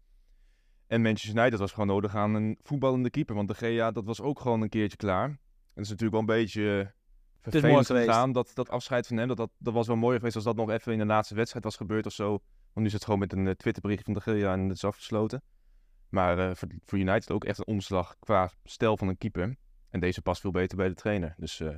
[0.93, 3.35] En Manchester United was gewoon nodig aan een voetballende keeper.
[3.35, 5.25] Want de GA, dat was ook gewoon een keertje klaar.
[5.25, 5.39] En
[5.75, 6.95] het is natuurlijk wel een beetje
[7.43, 8.33] mooi vervelend gegaan.
[8.33, 10.71] Dat, dat afscheid van hem, dat, dat, dat was wel mooi geweest als dat nog
[10.71, 12.29] even in de laatste wedstrijd was gebeurd of zo.
[12.29, 12.41] Want
[12.75, 15.43] nu is het gewoon met een eh, Twitterbericht van de GA en het is afgesloten.
[16.09, 19.57] Maar eh, voor, voor United ook echt een omslag qua stijl van een keeper.
[19.91, 21.35] En deze past veel beter bij de trainer.
[21.37, 21.69] Dus eh,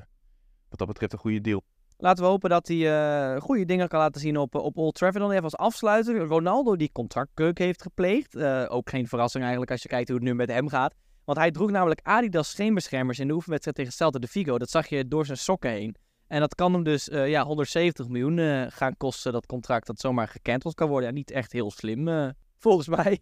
[0.69, 1.65] wat dat betreft een goede deal.
[1.97, 4.95] Laten we hopen dat hij eh, goede dingen kan laten zien op, eh, op Old
[4.95, 5.23] Trafford.
[5.23, 6.19] Dan even als afsluiter.
[6.19, 8.35] Ronaldo die contractkeuk heeft gepleegd.
[8.35, 10.95] Eh, ook geen verrassing eigenlijk als je kijkt hoe het nu met hem gaat.
[11.25, 14.59] Want hij droeg namelijk Adidas scheenbeschermers in de oefenwedstrijd tegen Celta de Vigo.
[14.59, 15.97] Dat zag je door zijn sokken heen.
[16.27, 20.75] En dat kan hem dus ja, 170 miljoen gaan kosten, dat contract dat zomaar gecanceld
[20.75, 21.09] kan worden.
[21.09, 23.19] Ja, niet echt heel slim, volgens mij.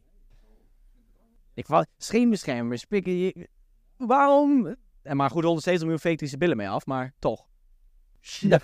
[1.54, 3.46] Ik val, scheenbeschermers, pikken.
[3.96, 4.76] Waarom?
[5.02, 7.46] En maar goed, 170 miljoen veegt hij zijn billen mee af, maar toch.
[8.40, 8.60] Ja,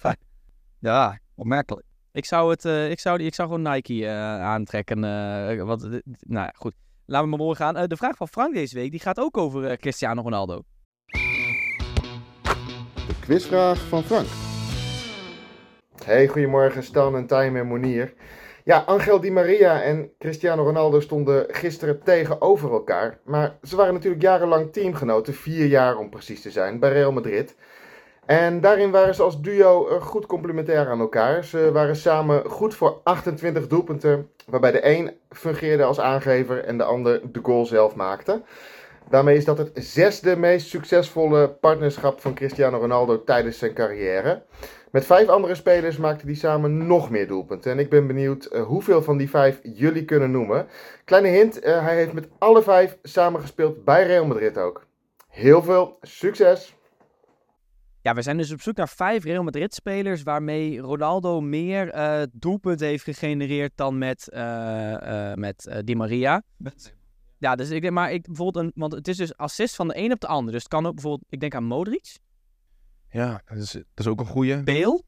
[0.79, 1.87] ja opmerkelijk.
[2.13, 5.05] Ik zou, het, eh, ik zou, ik zou gewoon Nike eh, aantrekken.
[5.05, 6.73] eh, wat, nou ja, goed.
[7.07, 7.77] Laten we maar morgen gaan.
[7.77, 10.63] Eh, de vraag van Frank deze week die gaat ook over eh, Cristiano Ronaldo.
[13.07, 14.27] De quizvraag van Frank.
[16.05, 18.15] Hey, goedemorgen Stan en Tijm en Monier.
[18.65, 23.19] Ja, Angel Di Maria en Cristiano Ronaldo stonden gisteren tegenover elkaar.
[23.25, 27.57] Maar ze waren natuurlijk jarenlang teamgenoten, vier jaar om precies te zijn, bij Real Madrid.
[28.29, 31.45] En daarin waren ze als duo eh, goed complementair aan elkaar.
[31.45, 36.85] Ze waren samen goed voor 28 doelpunten, waarbij de een fungeerde als aangever en de
[36.85, 38.43] ander de goal zelf maakte.
[39.11, 44.43] Daarmee is dat het zesde meest succesvolle partnerschap van Cristiano Ronaldo tijdens zijn carrière.
[44.91, 47.73] Met vijf andere spelers maakte hij samen nog meer doelpunten.
[47.73, 50.67] En ik ben benieuwd eh, hoeveel van die vijf jullie kunnen noemen.
[51.05, 54.87] Kleine hint, eh, hij heeft met alle vijf samengespeeld bij Real Madrid ook.
[55.29, 56.78] Heel veel succes!
[58.03, 62.23] Ja, we zijn dus op zoek naar vijf Real Madrid spelers waarmee Ronaldo meer eh
[62.33, 66.43] doelpunten heeft gegenereerd dan met, eh, eh, met Di Maria.
[67.39, 69.97] Ja, dus ik denk maar, ik, bijvoorbeeld een, want het is dus assist van de
[69.97, 70.53] een op de ander.
[70.53, 72.19] Dus het kan ook bijvoorbeeld, ik denk aan Modric,
[73.11, 74.63] Ja, dat is, dat is ook een goede.
[74.63, 75.03] Bale.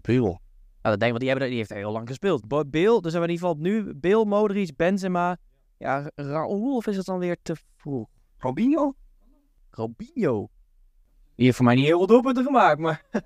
[0.00, 0.22] Bill.
[0.22, 0.38] Nou,
[0.82, 2.48] dat denk ik, want die, hebben, die heeft heel lang gespeeld.
[2.48, 5.36] Bale, dus hebben we in ieder geval nu Bale, Modric, Benzema.
[5.76, 8.08] Ja, Raúl of is het dan weer te vroeg?
[8.38, 8.94] Robinho?
[9.70, 10.48] Robinho.
[11.40, 13.02] Die heeft voor mij niet heel veel doelpunten gemaakt, maar...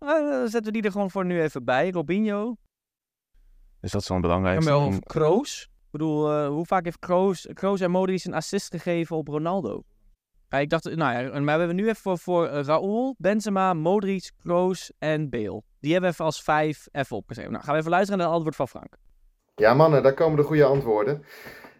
[0.00, 1.90] Nou, dan zetten we die er gewoon voor nu even bij.
[1.90, 2.56] Robinho.
[3.80, 4.70] Dus dat is het En belangrijkste.
[4.70, 5.62] wel En- of Kroos.
[5.62, 9.82] Ik bedoel, eh, hoe vaak heeft Kroos, Kroos en Modric een assist gegeven op Ronaldo?
[10.48, 13.74] Ja, ik dacht, nou ja, maar we hebben nu even voor, voor uh, Raoul, Benzema,
[13.74, 15.62] Modric, Kroos en Bale.
[15.80, 17.52] Die hebben we even als vijf even opgeschreven.
[17.52, 18.96] Nou, gaan we even luisteren naar het antwoord van Frank.
[19.54, 21.24] Ja mannen, daar komen de goede antwoorden.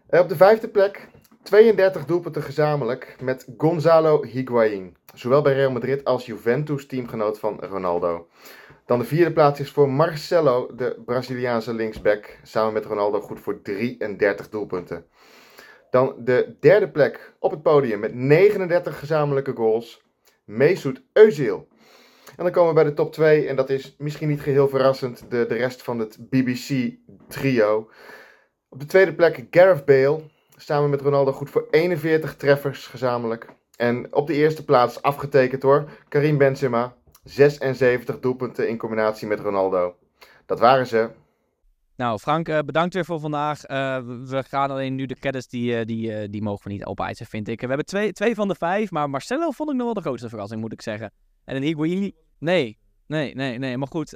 [0.09, 1.09] op de vijfde plek
[1.43, 4.97] 32 doelpunten gezamenlijk met Gonzalo Higuain.
[5.15, 8.29] Zowel bij Real Madrid als Juventus teamgenoot van Ronaldo.
[8.87, 12.39] Dan de vierde plaats is voor Marcelo, de Braziliaanse linksback.
[12.43, 15.07] Samen met Ronaldo goed voor 33 doelpunten.
[15.91, 20.03] Dan de derde plek op het podium met 39 gezamenlijke goals.
[20.45, 21.69] Mesut Özil.
[22.37, 25.31] En dan komen we bij de top 2 en dat is misschien niet geheel verrassend
[25.31, 26.95] de, de rest van het BBC
[27.29, 27.91] trio.
[28.69, 30.21] Op de tweede plek Gareth Bale,
[30.63, 33.47] samen met Ronaldo goed voor 41 treffers gezamenlijk.
[33.77, 36.95] En op de eerste plaats afgetekend door Karim Benzema,
[37.25, 39.95] 76 doelpunten in combinatie met Ronaldo.
[40.47, 41.11] Dat waren ze.
[41.97, 43.69] Nou, Frank, uh, bedankt weer voor vandaag.
[43.69, 47.27] Uh, we gaan alleen nu de credits, die, uh, die, die mogen we niet opeisen,
[47.27, 47.61] vind ik.
[47.61, 50.29] We hebben twee, twee van de vijf, maar Marcelo vond ik nog wel de grootste
[50.29, 51.13] verrassing, moet ik zeggen.
[51.45, 53.79] En een Higuain, nee, nee, nee, nee.
[53.79, 54.11] Maar goed,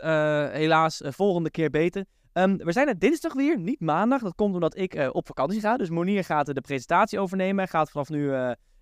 [0.52, 2.04] helaas, volgende keer beter.
[2.34, 4.22] Um, we zijn er dinsdag weer, niet maandag.
[4.22, 5.76] Dat komt omdat ik op vakantie ga.
[5.76, 7.56] Dus Monier gaat de presentatie overnemen.
[7.56, 8.32] Hij gaat vanaf nu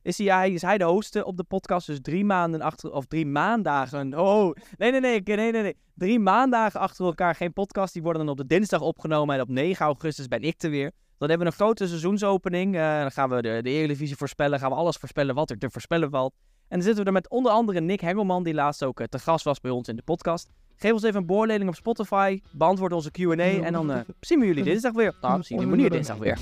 [0.02, 1.86] is hij, hij de host op de podcast.
[1.86, 4.18] Dus drie maanden achter, of drie maandagen.
[4.18, 5.76] Oh, nee, nee, nee, nee, nee, nee.
[5.94, 7.92] Drie maandagen achter elkaar geen podcast.
[7.92, 9.34] Die worden dan op de dinsdag opgenomen.
[9.34, 10.92] En op 9 augustus ben ik er weer.
[11.18, 12.74] Dan hebben we een grote seizoensopening.
[12.74, 14.58] Dan gaan we de, de Eredivisie voorspellen.
[14.58, 16.34] Gaan we alles voorspellen wat er te voorspellen valt.
[16.68, 19.44] En dan zitten we er met onder andere Nick Hengelman, die laatst ook te gast
[19.44, 20.50] was bij ons in de podcast.
[20.82, 22.40] Geef ons even een beoordeling op Spotify.
[22.50, 23.34] Beantwoord onze Q&A.
[23.34, 25.14] En dan uh, zien we jullie dinsdag weer.
[25.20, 26.38] Nou, zien we jullie dinsdag weer.